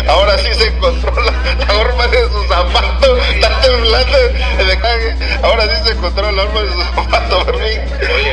Ahora 0.09 0.37
sí 0.39 0.53
se 0.55 0.67
encontró 0.69 1.13
la, 1.23 1.33
la 1.67 1.79
horma 1.79 2.07
de 2.09 2.29
su 2.29 2.43
zapato. 2.49 3.17
Está 3.17 3.61
temblando 3.61 4.19
de 4.19 4.79
cague. 4.79 5.15
Ahora 5.43 5.65
sí 5.69 5.85
se 5.85 5.93
encontró 5.93 6.31
la 6.33 6.43
horma 6.43 6.63
de 6.63 6.73
su 6.73 6.83
zapato, 6.83 7.45
Fermín. 7.45 7.81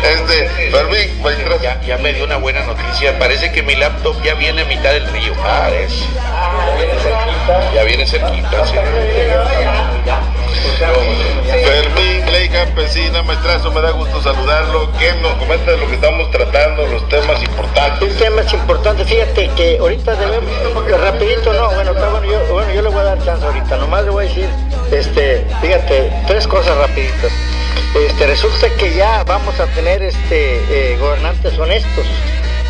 Este, 0.03 0.49
Fermín. 0.71 1.21
Ya, 1.61 1.81
ya 1.81 1.97
me 1.97 2.13
dio 2.13 2.25
una 2.25 2.37
buena 2.37 2.61
noticia. 2.65 3.17
Parece 3.19 3.51
que 3.51 3.61
mi 3.61 3.75
laptop 3.75 4.21
ya 4.23 4.33
viene 4.35 4.61
a 4.61 4.65
mitad 4.65 4.91
del 4.91 5.07
río. 5.09 5.33
Ah, 5.43 5.69
es. 5.71 6.05
Ah, 6.19 6.75
viene 6.77 6.93
cerquita. 6.99 7.73
Ya 7.73 7.83
viene 7.83 8.07
cerquita. 8.07 8.65
sí. 8.65 8.75
Fermín, 10.47 12.31
ley 12.31 12.49
campesina, 12.49 13.23
maestrazo, 13.23 13.71
me 13.71 13.81
da 13.81 13.91
gusto 13.91 14.21
saludarlo. 14.21 14.91
¿Qué 14.99 15.13
nos 15.21 15.33
comenta 15.33 15.71
de 15.71 15.77
lo 15.77 15.87
que 15.87 15.95
estamos 15.95 16.29
tratando, 16.31 16.85
los 16.87 17.07
temas 17.09 17.41
importantes? 17.41 18.11
Un 18.11 18.17
tema 18.17 18.41
importante, 18.53 19.05
fíjate 19.05 19.49
que 19.55 19.77
ahorita 19.79 20.15
debemos, 20.15 20.51
rapidito 20.99 21.53
no, 21.53 21.69
bueno, 21.71 21.93
yo, 22.23 22.53
bueno, 22.53 22.73
yo 22.73 22.81
le 22.81 22.89
voy 22.89 22.99
a 22.99 23.03
dar 23.03 23.23
chance 23.23 23.45
ahorita, 23.45 23.77
nomás 23.77 24.03
le 24.03 24.09
voy 24.11 24.25
a 24.25 24.27
decir, 24.29 24.49
este, 24.91 25.45
fíjate, 25.61 26.11
tres 26.27 26.47
cosas 26.47 26.77
rapiditas. 26.77 27.31
Este, 27.95 28.27
resulta 28.27 28.69
que 28.69 28.93
ya 28.93 29.23
vamos 29.23 29.59
a 29.59 29.65
tener 29.67 30.03
este 30.03 30.61
eh, 30.69 30.97
gobernantes 30.97 31.57
honestos, 31.57 32.05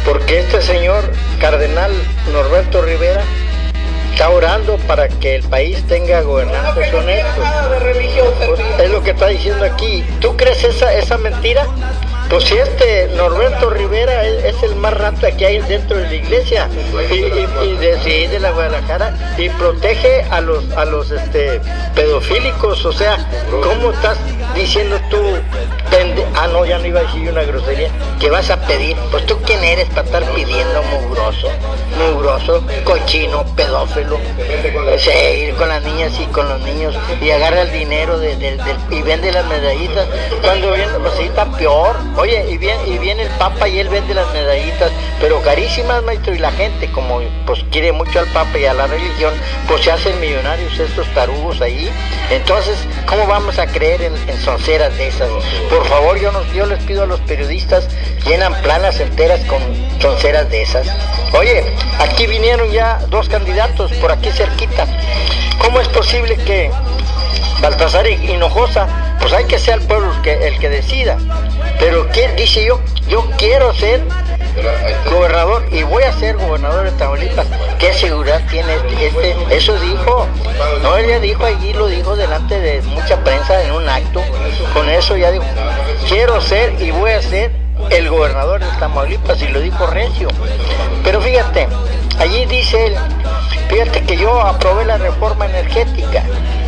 porque 0.05 0.39
este 0.39 0.61
señor 0.61 1.11
cardenal 1.39 1.91
Norberto 2.31 2.81
Rivera 2.81 3.23
está 4.17 4.31
orando 4.31 4.77
para 4.87 5.07
que 5.07 5.35
el 5.35 5.43
país 5.43 5.85
tenga 5.87 6.21
gobernantes 6.21 6.91
honestos. 6.91 7.45
Pues, 8.47 8.59
es 8.79 8.89
lo 8.89 9.03
que 9.03 9.11
está 9.11 9.27
diciendo 9.27 9.63
aquí. 9.63 10.03
¿Tú 10.19 10.35
crees 10.35 10.63
esa, 10.63 10.91
esa 10.91 11.19
mentira? 11.19 11.67
Pues 12.27 12.45
si 12.45 12.57
este 12.57 13.09
Norberto 13.15 13.69
Rivera 13.69 14.25
es, 14.25 14.61
el 14.63 14.75
más 14.75 14.95
rata 14.95 15.31
que 15.37 15.45
hay 15.45 15.59
dentro 15.59 15.97
de 15.97 16.07
la 16.07 16.15
iglesia 16.15 16.67
y, 17.11 17.15
y- 17.15 18.27
de 18.27 18.39
la 18.39 18.49
Guadalajara 18.51 19.13
y 19.37 19.49
protege 19.49 20.23
a 20.31 20.41
los 20.41 20.69
a 20.71 20.83
los 20.83 21.11
este 21.11 21.61
pedofílicos, 21.95 22.83
o 22.85 22.91
sea, 22.91 23.17
¿cómo 23.63 23.91
estás 23.91 24.17
diciendo 24.55 24.99
tú 25.11 25.21
ah 26.35 26.47
no 26.47 26.65
ya 26.65 26.77
no 26.79 26.85
iba 26.85 26.99
a 26.99 27.03
decir 27.03 27.29
una 27.29 27.43
grosería. 27.43 27.89
Que 28.19 28.29
vas 28.29 28.49
a 28.49 28.59
pedir? 28.67 28.95
Pues 29.11 29.25
tú 29.25 29.37
quién 29.45 29.63
eres 29.63 29.87
para 29.89 30.03
estar 30.03 30.23
pidiendo 30.33 30.83
mugroso, 30.83 31.49
mugroso, 31.97 32.63
cochino, 32.83 33.45
pedófilo, 33.55 34.17
sí, 34.97 35.09
ir 35.09 35.55
con 35.55 35.69
las 35.69 35.83
niñas 35.83 36.13
y 36.19 36.25
con 36.27 36.47
los 36.49 36.61
niños 36.61 36.95
y 37.21 37.29
agarra 37.31 37.61
el 37.61 37.71
dinero 37.71 38.19
y 38.23 39.01
vende 39.01 39.31
las 39.31 39.45
medallitas. 39.45 40.07
Cuando 40.41 40.71
viene 40.73 40.93
pues 40.99 41.13
sí 41.17 41.23
está 41.23 41.45
peor. 41.45 41.95
Oye 42.17 42.45
y 42.49 42.57
viene 42.57 42.87
y 42.87 42.97
viene 42.97 43.23
el 43.23 43.29
papa 43.31 43.67
y 43.67 43.79
él 43.79 43.89
vende 43.89 44.13
las 44.13 44.31
medallitas 44.33 44.91
pero 45.19 45.41
carísimas 45.41 46.03
maestro 46.03 46.33
y 46.33 46.39
la 46.39 46.51
gente 46.51 46.91
como 46.91 47.21
pues 47.45 47.63
quiere 47.71 47.91
mucho 47.91 48.19
al 48.19 48.27
papa 48.27 48.57
y 48.57 48.65
a 48.65 48.73
la 48.73 48.87
religión 48.87 49.33
pues 49.67 49.83
se 49.83 49.91
hacen 49.91 50.19
millonarios 50.19 50.79
estos 50.79 51.07
tarugos 51.13 51.61
ahí. 51.61 51.89
Entonces 52.29 52.77
cómo 53.05 53.25
vamos 53.27 53.57
a 53.59 53.67
creer 53.67 54.01
en, 54.01 54.15
en 54.27 54.37
sonceras 54.39 54.95
de 54.97 55.07
esas 55.07 55.29
por 55.77 55.87
favor 55.87 56.19
yo 56.19 56.31
nos 56.31 56.51
yo 56.53 56.65
les 56.65 56.83
pido 56.85 57.03
a 57.03 57.05
los 57.05 57.19
periodistas 57.19 57.87
llenan 58.25 58.59
planas 58.63 58.99
enteras 58.99 59.41
con 59.41 59.61
sonceras 60.01 60.49
de 60.49 60.63
esas 60.63 60.87
oye 61.33 61.63
aquí 61.99 62.25
vinieron 62.25 62.71
ya 62.71 62.99
dos 63.11 63.29
candidatos 63.29 63.91
por 63.93 64.11
aquí 64.11 64.31
cerquita 64.31 64.87
cómo 65.59 65.79
es 65.79 65.87
posible 65.89 66.35
que 66.37 66.71
Baltasar 67.61 68.07
Hinojosa, 68.07 68.87
pues 69.19 69.33
hay 69.33 69.45
que 69.45 69.57
ser 69.57 69.79
el 69.79 69.87
pueblo 69.87 70.13
el 70.13 70.21
que, 70.21 70.47
el 70.47 70.59
que 70.59 70.69
decida. 70.69 71.17
Pero 71.79 72.07
¿quién 72.09 72.35
dice 72.35 72.63
yo? 72.63 72.79
Yo 73.09 73.27
quiero 73.37 73.73
ser 73.73 74.03
gobernador 75.09 75.65
y 75.71 75.83
voy 75.83 76.03
a 76.03 76.13
ser 76.13 76.37
gobernador 76.37 76.85
de 76.85 76.91
Tamaulipas. 76.91 77.47
¿Qué 77.79 77.93
seguridad 77.93 78.41
tiene 78.49 78.75
este? 78.75 79.35
Eso 79.55 79.79
dijo. 79.79 80.27
No, 80.81 80.97
él 80.97 81.07
ya 81.07 81.19
dijo 81.19 81.45
allí, 81.45 81.73
lo 81.73 81.87
dijo 81.87 82.15
delante 82.15 82.59
de 82.59 82.81
mucha 82.83 83.17
prensa 83.23 83.63
en 83.63 83.71
un 83.71 83.87
acto. 83.87 84.21
Con 84.73 84.89
eso 84.89 85.15
ya 85.17 85.31
dijo, 85.31 85.45
quiero 86.07 86.41
ser 86.41 86.81
y 86.81 86.91
voy 86.91 87.11
a 87.11 87.21
ser 87.21 87.51
el 87.89 88.09
gobernador 88.09 88.59
de 88.59 88.67
Tamaulipas 88.79 89.41
y 89.41 89.47
lo 89.47 89.59
dijo 89.59 89.87
Recio. 89.87 90.29
Pero 91.03 91.21
fíjate, 91.21 91.67
allí 92.19 92.45
dice 92.45 92.87
él, 92.87 92.95
fíjate 93.69 94.03
que 94.03 94.17
yo 94.17 94.41
aprobé 94.41 94.85
la 94.85 94.97
reforma 94.97 95.45
energética 95.45 96.23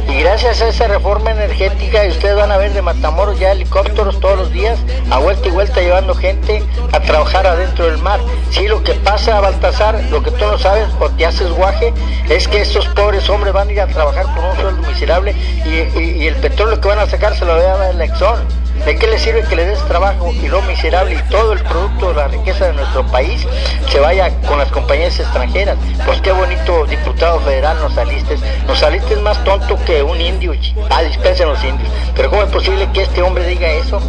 y 0.07 0.21
gracias 0.21 0.61
a 0.61 0.69
esa 0.69 0.87
reforma 0.87 1.31
energética 1.31 2.03
ustedes 2.07 2.35
van 2.35 2.51
a 2.51 2.57
ver 2.57 2.73
de 2.73 2.81
Matamoros 2.81 3.39
ya 3.39 3.51
helicópteros 3.51 4.19
todos 4.19 4.37
los 4.37 4.51
días 4.51 4.79
a 5.09 5.19
vuelta 5.19 5.47
y 5.47 5.51
vuelta 5.51 5.81
llevando 5.81 6.15
gente 6.15 6.63
a 6.91 6.99
trabajar 6.99 7.47
adentro 7.47 7.85
del 7.85 7.97
mar. 7.99 8.19
Sí, 8.51 8.67
lo 8.67 8.83
que 8.83 8.93
pasa, 8.93 9.39
Baltasar, 9.39 10.03
lo 10.11 10.23
que 10.23 10.31
tú 10.31 10.45
no 10.45 10.57
sabes 10.57 10.87
o 10.99 11.09
te 11.09 11.25
haces 11.25 11.49
guaje, 11.51 11.93
es 12.29 12.47
que 12.47 12.61
estos 12.61 12.87
pobres 12.89 13.29
hombres 13.29 13.53
van 13.53 13.69
a 13.69 13.71
ir 13.71 13.81
a 13.81 13.87
trabajar 13.87 14.25
por 14.35 14.43
un 14.43 14.55
sueldo 14.55 14.87
miserable 14.87 15.35
y 15.65 16.27
el 16.27 16.35
petróleo 16.35 16.79
que 16.79 16.87
van 16.87 16.99
a 16.99 17.07
sacar 17.07 17.35
se 17.35 17.45
lo 17.45 17.55
va 17.55 17.59
a 17.59 17.77
dar 17.77 17.95
la 17.95 18.05
Exxon. 18.05 18.58
¿De 18.85 18.95
qué 18.97 19.07
le 19.07 19.19
sirve 19.19 19.43
que 19.43 19.55
le 19.55 19.65
des 19.65 19.79
trabajo 19.87 20.31
y 20.31 20.47
lo 20.47 20.61
miserable 20.63 21.15
y 21.15 21.29
todo 21.29 21.53
el 21.53 21.59
producto 21.59 22.09
de 22.09 22.15
la 22.15 22.27
riqueza 22.27 22.67
de 22.67 22.73
nuestro 22.73 23.05
país 23.07 23.45
se 23.89 23.99
vaya 23.99 24.31
con 24.47 24.57
las 24.57 24.71
compañías 24.71 25.19
extranjeras? 25.19 25.77
Pues 26.05 26.21
qué 26.21 26.31
bonito 26.31 26.85
diputado 26.85 27.39
federal 27.41 27.77
nos 27.79 27.93
saliste. 27.93 28.37
Nos 28.67 28.79
saliste 28.79 29.15
más 29.17 29.43
tonto 29.43 29.77
que 29.85 30.01
un 30.01 30.19
indio. 30.19 30.53
Ah, 30.89 31.03
dispensen 31.03 31.49
los 31.49 31.63
indios. 31.63 31.89
Pero 32.15 32.29
¿cómo 32.29 32.43
es 32.43 32.49
posible 32.49 32.87
que 32.93 33.01
este 33.01 33.21
hombre 33.21 33.45
diga 33.45 33.69
eso? 33.69 34.01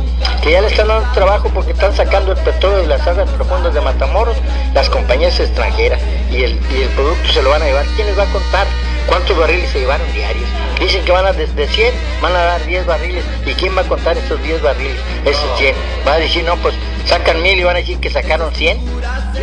Que 0.42 0.52
ya 0.52 0.60
le 0.60 0.68
están 0.68 0.88
dando 0.88 1.10
trabajo 1.12 1.50
porque 1.52 1.72
están 1.72 1.94
sacando 1.94 2.32
el 2.32 2.38
petróleo 2.38 2.78
de 2.78 2.86
las 2.86 3.06
aguas 3.06 3.28
profundas 3.30 3.74
de 3.74 3.80
Matamoros, 3.80 4.36
las 4.72 4.88
compañías 4.88 5.38
extranjeras. 5.40 6.00
Y 6.30 6.44
el, 6.44 6.60
y 6.70 6.82
el 6.82 6.88
producto 6.90 7.28
se 7.32 7.42
lo 7.42 7.50
van 7.50 7.62
a 7.62 7.66
llevar. 7.66 7.84
¿Quién 7.96 8.06
les 8.06 8.18
va 8.18 8.22
a 8.22 8.32
contar 8.32 8.66
cuántos 9.10 9.36
barriles 9.36 9.68
se 9.70 9.80
llevaron 9.80 10.10
diarios? 10.12 10.48
Dicen 10.78 11.04
que 11.04 11.12
van 11.12 11.26
a 11.26 11.32
desde 11.32 11.68
100, 11.68 11.92
van 12.22 12.34
a 12.34 12.42
dar 12.42 12.64
10 12.64 12.86
barriles. 12.86 13.24
¿Y 13.44 13.52
quién 13.52 13.76
va 13.76 13.82
a 13.82 13.84
contar 13.84 14.16
esos 14.16 14.42
10 14.42 14.62
barriles? 14.62 14.96
Esos 15.26 15.58
100. 15.58 15.74
Va 16.06 16.14
a 16.14 16.18
decir, 16.18 16.44
no, 16.44 16.56
pues 16.56 16.74
sacan 17.04 17.42
mil 17.42 17.58
y 17.58 17.64
van 17.64 17.76
a 17.76 17.80
decir 17.80 17.98
que 17.98 18.08
sacaron 18.08 18.54
100. 18.54 18.80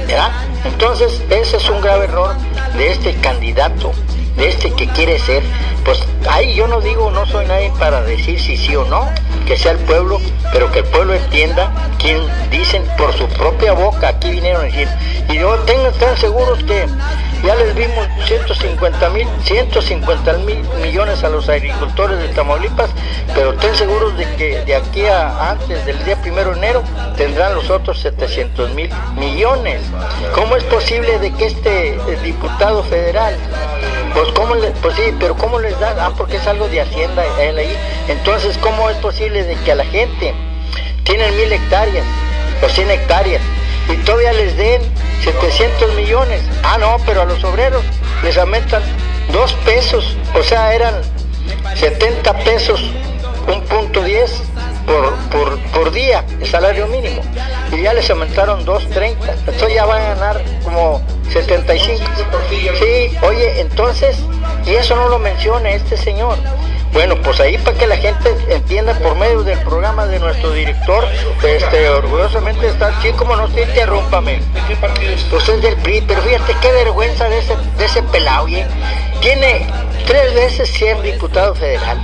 ¿Verdad? 0.07 0.31
Entonces, 0.65 1.21
ese 1.29 1.57
es 1.57 1.69
un 1.69 1.81
grave 1.81 2.05
error 2.05 2.35
de 2.75 2.91
este 2.91 3.13
candidato, 3.15 3.91
de 4.37 4.47
este 4.47 4.71
que 4.73 4.87
quiere 4.87 5.19
ser. 5.19 5.43
Pues 5.85 5.99
ahí 6.29 6.55
yo 6.55 6.67
no 6.67 6.81
digo, 6.81 7.11
no 7.11 7.25
soy 7.25 7.45
nadie 7.45 7.71
para 7.77 8.01
decir 8.01 8.39
si 8.39 8.57
sí 8.57 8.75
o 8.75 8.85
no, 8.85 9.07
que 9.45 9.57
sea 9.57 9.73
el 9.73 9.77
pueblo, 9.79 10.19
pero 10.51 10.71
que 10.71 10.79
el 10.79 10.85
pueblo 10.85 11.13
entienda 11.13 11.71
quien 11.99 12.21
dicen 12.49 12.83
por 12.97 13.13
su 13.13 13.27
propia 13.27 13.73
boca, 13.73 14.09
aquí 14.09 14.31
vinieron 14.31 14.61
a 14.61 14.65
decir. 14.65 14.87
Y 15.29 15.35
yo 15.35 15.55
tengo 15.65 15.89
tan 15.91 16.17
seguros 16.17 16.63
que 16.63 16.87
ya 17.43 17.55
les 17.55 17.73
vimos 17.75 18.07
150 18.25 19.09
mil, 19.09 19.27
150 19.43 20.33
mil 20.39 20.59
millones 20.81 21.23
a 21.23 21.29
los 21.29 21.47
agricultores 21.49 22.19
de 22.19 22.27
Tamaulipas, 22.29 22.89
pero 23.33 23.53
estén 23.53 23.75
seguros 23.75 24.17
de 24.17 24.25
que 24.35 24.61
de 24.65 24.75
aquí 24.75 25.05
a 25.05 25.51
antes 25.51 25.85
del 25.85 26.03
día 26.03 26.19
primero 26.21 26.51
de 26.51 26.57
enero 26.57 26.83
tendrán 27.15 27.55
los 27.55 27.69
otros 27.69 27.99
700 28.01 28.73
mil 28.73 28.89
millones. 29.15 29.81
¿Cómo 30.33 30.55
es 30.55 30.63
posible 30.65 31.19
de 31.19 31.31
que 31.33 31.45
este 31.45 31.89
eh, 31.89 32.19
diputado 32.23 32.83
federal, 32.83 33.35
pues 34.13 34.29
cómo 34.33 34.55
le, 34.55 34.71
pues 34.71 34.95
sí, 34.95 35.13
pero 35.19 35.35
cómo 35.35 35.59
les 35.59 35.79
da? 35.79 35.95
Ah, 35.99 36.11
porque 36.17 36.37
es 36.37 36.47
algo 36.47 36.67
de 36.67 36.81
Hacienda 36.81 37.23
él. 37.39 37.59
Entonces, 38.07 38.57
¿cómo 38.57 38.89
es 38.89 38.97
posible 38.97 39.43
de 39.43 39.55
que 39.55 39.71
a 39.71 39.75
la 39.75 39.85
gente 39.85 40.33
tienen 41.03 41.35
mil 41.37 41.51
hectáreas 41.51 42.05
o 42.63 42.69
100 42.69 42.91
hectáreas 42.91 43.41
y 43.89 43.97
todavía 43.97 44.33
les 44.33 44.55
den 44.57 44.81
700 45.23 45.93
millones? 45.95 46.41
Ah, 46.63 46.77
no, 46.77 46.97
pero 47.05 47.21
a 47.21 47.25
los 47.25 47.43
obreros 47.43 47.83
les 48.23 48.37
aumentan 48.37 48.83
dos 49.31 49.53
pesos, 49.65 50.15
o 50.35 50.43
sea, 50.43 50.73
eran 50.73 50.95
70 51.75 52.33
pesos, 52.39 52.81
un 53.47 53.61
punto 53.63 54.03
10 54.03 54.43
por, 54.85 55.13
por, 55.29 55.59
por 55.71 55.91
día, 55.91 56.23
el 56.39 56.47
salario 56.47 56.87
mínimo. 56.87 57.21
Y 57.71 57.81
ya 57.81 57.93
les 57.93 58.09
aumentaron 58.09 58.65
2.30. 58.65 59.15
Entonces 59.39 59.73
ya 59.73 59.85
van 59.85 60.01
a 60.01 60.15
ganar 60.15 60.41
como 60.63 61.01
75. 61.31 62.03
Sí, 62.79 63.17
oye, 63.21 63.59
entonces, 63.59 64.17
y 64.65 64.71
eso 64.75 64.95
no 64.95 65.09
lo 65.09 65.19
menciona 65.19 65.69
este 65.71 65.97
señor. 65.97 66.37
Bueno, 66.93 67.15
pues 67.21 67.39
ahí 67.39 67.57
para 67.59 67.77
que 67.77 67.85
la 67.85 67.97
gente 67.97 68.35
entienda 68.49 68.93
por 68.95 69.15
medio 69.15 69.43
del 69.43 69.59
programa 69.59 70.07
de 70.07 70.19
nuestro 70.19 70.51
director, 70.51 71.05
este, 71.43 71.89
orgullosamente 71.89 72.67
está, 72.67 72.99
sí, 73.01 73.11
como 73.11 73.35
no, 73.35 73.47
te 73.49 73.63
interrúmpame. 73.63 74.41
Pues 75.29 75.49
es 75.49 75.61
del 75.61 75.75
PRI, 75.77 76.01
pero 76.07 76.21
fíjate 76.21 76.55
qué 76.61 76.71
vergüenza 76.71 77.29
de 77.29 77.39
ese, 77.39 77.55
de 77.77 77.85
ese 77.85 78.01
pelao, 78.03 78.45
oye. 78.45 78.65
Tiene 79.21 79.67
tres 80.05 80.33
veces 80.33 80.69
ser 80.69 81.01
diputado 81.01 81.53
federal 81.55 81.97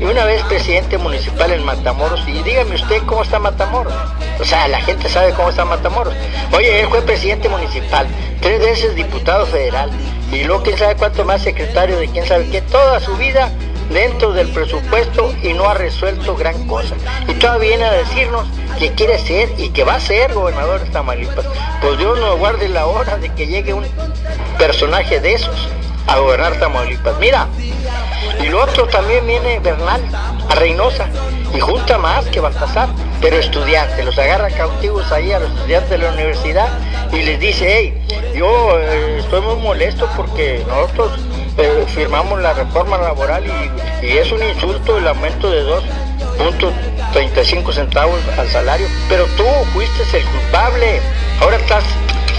y 0.00 0.04
una 0.04 0.24
vez 0.24 0.42
presidente 0.44 0.96
municipal 0.96 1.52
en 1.52 1.64
Matamoros. 1.64 2.22
Y 2.26 2.42
dígame 2.42 2.76
usted 2.76 3.02
cómo 3.06 3.22
está 3.22 3.38
Matamoros. 3.38 3.92
O 4.40 4.44
sea, 4.44 4.68
la 4.68 4.80
gente 4.80 5.08
sabe 5.08 5.32
cómo 5.32 5.50
está 5.50 5.64
Matamoros. 5.64 6.14
Oye, 6.52 6.80
él 6.80 6.86
fue 6.88 7.02
presidente 7.02 7.48
municipal, 7.48 8.06
tres 8.40 8.60
veces 8.60 8.94
diputado 8.94 9.46
federal 9.46 9.90
y 10.32 10.44
luego 10.44 10.62
quién 10.62 10.78
sabe 10.78 10.94
cuánto 10.96 11.24
más 11.24 11.42
secretario 11.42 11.98
de 11.98 12.08
quién 12.08 12.26
sabe 12.26 12.48
qué, 12.50 12.60
toda 12.60 13.00
su 13.00 13.16
vida 13.16 13.50
dentro 13.90 14.32
del 14.32 14.48
presupuesto 14.48 15.32
y 15.42 15.52
no 15.52 15.68
ha 15.68 15.74
resuelto 15.74 16.36
gran 16.36 16.66
cosa. 16.66 16.94
Y 17.26 17.34
todavía 17.34 17.68
viene 17.68 17.84
a 17.84 17.92
decirnos 17.92 18.46
que 18.78 18.92
quiere 18.92 19.18
ser 19.18 19.48
y 19.58 19.70
que 19.70 19.84
va 19.84 19.94
a 19.94 20.00
ser 20.00 20.32
gobernador 20.32 20.80
de 20.80 20.90
Tamaulipas. 20.90 21.46
Pues 21.80 21.98
Dios 21.98 22.18
nos 22.18 22.38
guarde 22.38 22.68
la 22.68 22.86
hora 22.86 23.18
de 23.18 23.32
que 23.34 23.46
llegue 23.46 23.74
un 23.74 23.86
personaje 24.58 25.20
de 25.20 25.34
esos 25.34 25.68
a 26.06 26.18
gobernar 26.18 26.58
Tamaulipas. 26.58 27.18
Mira, 27.18 27.48
y 28.42 28.48
lo 28.48 28.62
otro 28.62 28.86
también 28.86 29.26
viene 29.26 29.58
Bernal 29.60 30.00
a 30.48 30.54
Reynosa 30.54 31.08
y 31.54 31.60
junta 31.60 31.98
más 31.98 32.26
que 32.26 32.40
Baltasar, 32.40 32.88
pero 33.20 33.36
estudiantes, 33.36 34.04
los 34.04 34.18
agarra 34.18 34.50
cautivos 34.50 35.10
ahí 35.12 35.32
a 35.32 35.40
los 35.40 35.50
estudiantes 35.50 35.90
de 35.90 35.98
la 35.98 36.12
universidad 36.12 36.68
y 37.12 37.22
les 37.22 37.40
dice, 37.40 37.66
hey, 37.68 38.32
yo 38.34 38.78
eh, 38.78 39.18
estoy 39.18 39.40
muy 39.40 39.56
molesto 39.56 40.08
porque 40.16 40.64
nosotros 40.68 41.18
eh, 41.58 41.84
firmamos 41.88 42.40
la 42.40 42.54
reforma 42.54 42.98
laboral 42.98 43.44
y, 43.46 44.06
y 44.06 44.18
es 44.18 44.30
un 44.32 44.42
insulto 44.42 44.98
el 44.98 45.06
aumento 45.06 45.50
de 45.50 45.64
2.35 45.64 47.72
centavos 47.72 48.20
al 48.38 48.48
salario, 48.48 48.86
pero 49.08 49.26
tú 49.36 49.44
fuiste 49.72 50.02
el 50.16 50.24
culpable, 50.24 51.00
ahora 51.40 51.56
estás 51.56 51.84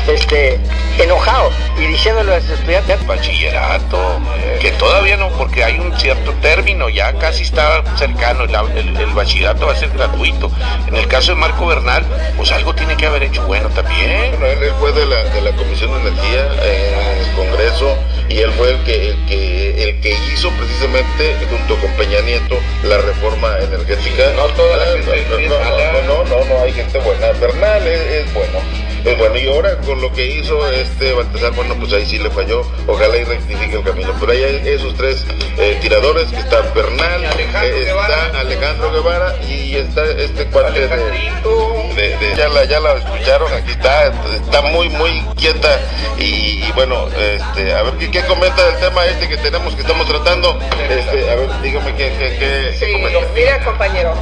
este, 0.10 0.60
enojado 0.98 1.52
y 1.78 1.86
diciéndole 1.88 2.34
a 2.34 2.40
los 2.40 2.50
estudiantes. 2.50 3.06
Bachillerato, 3.08 4.20
que 4.62 4.72
todavía 4.72 5.18
no, 5.18 5.30
porque 5.30 5.64
hay 5.64 5.80
un 5.80 5.98
cierto 6.00 6.34
término, 6.42 6.90
ya 6.90 7.14
casi 7.14 7.44
está 7.44 7.84
cercano, 7.98 8.44
el, 8.44 8.78
el- 8.78 8.98
el 8.98 9.14
bachillerato 9.14 9.68
va 9.68 9.74
a 9.74 9.76
ser 9.76 9.90
gratuito. 9.90 10.52
En 10.88 10.96
el 10.96 11.08
caso 11.08 11.32
de 11.34 11.36
Marco 11.40 11.66
Bernal, 11.68 12.04
pues 12.38 12.52
algo 12.52 12.74
tiene 12.76 12.96
que 12.98 13.06
haber 13.06 13.24
hecho 13.24 13.42
bueno 13.44 13.70
también. 13.70 14.32
Bueno, 14.40 14.46
él, 14.46 14.72
fue 14.80 14.92
de 14.94 15.06
la, 15.06 15.24
de 15.24 15.42
la 15.42 15.52
Comisión 15.52 15.92
de 15.94 16.10
Energía 16.10 16.48
eh, 16.64 16.96
en 17.14 17.30
el 17.30 17.36
Congreso 17.36 17.98
y 18.30 18.40
él 18.40 18.52
fue 18.54 18.72
el 18.72 18.84
que, 18.84 19.10
el 19.10 19.26
que, 19.26 19.84
el 19.90 20.02
que 20.02 20.18
hizo 20.34 20.50
precisamente, 20.52 21.36
junto 21.50 21.76
con 21.80 21.92
Peña 21.94 22.20
Nieto, 22.22 22.58
la 22.84 22.98
reforma 22.98 23.58
energética. 23.60 24.24
No 24.36 24.46
toda 24.48 24.78
la 24.78 24.84
Ah, 24.84 24.88
gente 24.94 25.26
no, 25.48 25.60
no, 25.60 25.60
no, 25.60 26.24
no, 26.24 26.24
no, 26.40 26.46
no, 26.46 26.64
hay 26.64 26.74
gente 26.74 27.00
buena. 27.00 27.28
Bernal 27.40 27.88
es, 27.88 28.00
es 28.26 28.34
bueno. 28.34 28.60
Es 29.06 29.18
bueno, 29.18 29.38
y 29.38 29.48
ahora 29.48 29.78
con 29.78 30.02
lo 30.02 30.12
que 30.14 30.26
hizo 30.26 30.70
este 30.72 31.14
Baltasar, 31.14 31.52
bueno, 31.54 31.76
pues 31.80 31.94
ahí 31.94 32.06
sí 32.06 32.20
le 32.20 32.30
falló. 32.30 32.62
Ojalá 32.88 33.18
y 33.18 33.24
rectifique 33.24 33.76
el 33.78 33.84
camino. 33.84 34.14
Pero 34.20 34.32
ahí 34.32 34.44
hay 34.44 34.62
esos 34.68 34.94
tres 34.96 35.26
eh, 35.58 35.78
tiradores, 35.82 36.26
que 36.30 36.38
está 36.38 36.62
Bernal, 36.76 37.26
Alejandro 37.26 37.62
eh, 37.78 37.82
está 37.82 37.86
Guevara. 37.94 38.40
Alejandro 38.40 38.92
Guevara 38.92 39.36
y 39.48 39.76
está 39.76 40.04
este 40.06 40.46
cuate 40.48 40.82
de, 40.82 40.88
de- 40.88 42.18
de- 42.18 42.36
ya 42.36 42.48
la 42.50 42.66
ya 42.66 42.80
la 42.80 42.94
escucharon 42.94 43.52
aquí 43.54 43.72
está 43.72 44.08
está 44.08 44.62
muy 44.62 44.90
muy 44.90 45.22
quieta 45.36 45.80
y, 46.18 46.64
y 46.66 46.72
bueno 46.76 47.08
este 47.18 47.74
a 47.74 47.84
ver 47.84 47.94
¿qué, 47.96 48.10
qué 48.12 48.22
comenta 48.26 48.64
del 48.66 48.80
tema 48.80 49.06
este 49.06 49.28
que 49.28 49.38
tenemos 49.38 49.76
que 49.76 49.82
estamos 49.82 50.08
tratando 50.08 50.58
este 50.90 51.30
a 51.30 51.36
ver 51.36 51.50
dígame 51.62 51.94
qué 51.96 52.10
qué, 52.18 52.38
qué- 52.38 52.38
qué 52.80 52.86
Sí, 52.86 52.92
comenta 52.94 53.20
mira 53.34 53.64
compañero, 53.64 54.14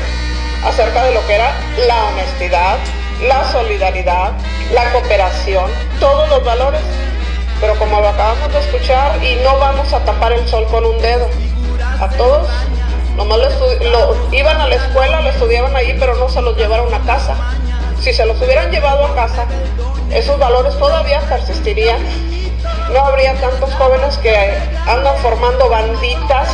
acerca 0.65 1.04
de 1.04 1.13
lo 1.13 1.26
que 1.28 1.36
era 1.36 1.52
la 1.88 2.06
honestidad, 2.06 2.78
la 3.22 3.52
solidaridad, 3.52 4.32
la 4.74 4.91
cooperación, 4.91 5.69
todos 6.00 6.30
los 6.30 6.43
valores. 6.43 6.82
Pero 7.60 7.76
como 7.76 8.00
lo 8.00 8.08
acabamos 8.08 8.54
de 8.54 8.60
escuchar, 8.60 9.22
y 9.24 9.36
no 9.43 9.58
vamos 9.60 9.91
a 9.93 10.00
tapar 10.00 10.32
el 10.32 10.48
sol 10.48 10.65
con 10.72 10.86
un 10.86 10.98
dedo, 11.02 11.28
a 12.00 12.08
todos, 12.12 12.48
nomás 13.19 13.38
lo 13.39 13.89
lo- 13.91 14.15
iban 14.32 14.60
a 14.62 14.67
la 14.67 14.75
escuela, 14.75 15.19
lo 15.21 15.29
estudiaban 15.29 15.75
ahí, 15.75 15.95
pero 15.99 16.15
no 16.15 16.29
se 16.29 16.41
los 16.41 16.55
llevaron 16.58 16.91
a 16.93 16.99
casa. 17.01 17.36
Si 18.01 18.13
se 18.13 18.25
los 18.25 18.41
hubieran 18.41 18.71
llevado 18.71 19.05
a 19.05 19.13
casa, 19.13 19.45
esos 20.12 20.39
valores 20.39 20.77
todavía 20.79 21.19
persistirían. 21.27 21.99
No 22.93 23.05
habría 23.05 23.34
tantos 23.36 23.73
jóvenes 23.75 24.17
que 24.17 24.36
andan 24.88 25.15
formando 25.17 25.69
banditas 25.69 26.49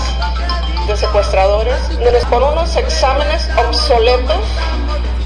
de 0.88 0.98
secuestradores, 0.98 1.78
con 2.30 2.44
unos 2.44 2.76
exámenes 2.76 3.48
obsoletos 3.58 4.42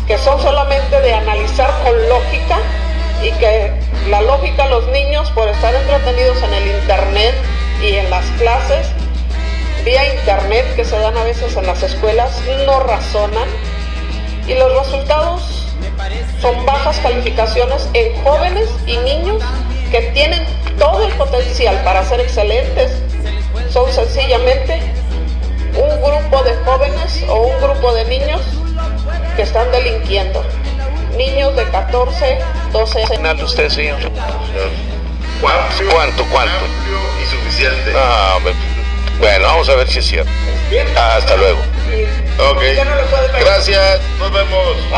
que 0.07 0.17
son 0.17 0.41
solamente 0.41 0.99
de 1.01 1.13
analizar 1.13 1.69
con 1.83 1.93
lógica 2.09 2.57
y 3.23 3.31
que 3.39 3.73
la 4.09 4.21
lógica 4.21 4.67
los 4.67 4.87
niños 4.87 5.29
por 5.31 5.47
estar 5.47 5.73
entretenidos 5.73 6.41
en 6.43 6.53
el 6.53 6.67
internet 6.67 7.35
y 7.81 7.95
en 7.95 8.09
las 8.09 8.25
clases 8.39 8.87
vía 9.83 10.13
internet 10.13 10.65
que 10.75 10.85
se 10.85 10.97
dan 10.97 11.17
a 11.17 11.23
veces 11.23 11.55
en 11.55 11.65
las 11.65 11.81
escuelas 11.83 12.41
no 12.65 12.79
razonan 12.81 13.47
y 14.47 14.53
los 14.55 14.73
resultados 14.79 15.67
son 16.41 16.65
bajas 16.65 16.99
calificaciones 16.99 17.87
en 17.93 18.23
jóvenes 18.23 18.69
y 18.87 18.97
niños 18.97 19.41
que 19.91 20.01
tienen 20.13 20.45
todo 20.77 21.05
el 21.05 21.13
potencial 21.13 21.81
para 21.83 22.03
ser 22.03 22.19
excelentes 22.21 22.91
son 23.71 23.91
sencillamente 23.91 24.79
un 25.75 26.01
grupo 26.01 26.43
de 26.43 26.55
jóvenes 26.65 27.23
o 27.29 27.41
un 27.41 27.61
grupo 27.61 27.93
de 27.93 28.05
niños 28.05 28.41
que 29.35 29.43
están 29.43 29.71
delinquiendo. 29.71 30.43
Niños 31.17 31.55
de 31.55 31.63
14, 31.65 32.39
12 32.71 32.97
años. 32.97 33.11
¿Final 33.11 33.37
de 33.37 33.43
usted, 33.43 33.69
señor? 33.69 33.99
¿Cuánto? 35.41 35.83
¿Cuánto, 35.91 36.25
cuánto? 36.31 36.65
Ah. 37.95 38.37
Bueno, 39.19 39.47
vamos 39.47 39.69
a 39.69 39.75
ver 39.75 39.87
si 39.87 39.99
es 39.99 40.05
cierto. 40.05 40.31
Hasta 40.95 41.35
luego. 41.35 41.59
Ok. 42.51 42.61
Gracias. 43.39 44.01
Nos 44.17 44.31
vemos. 44.31 44.77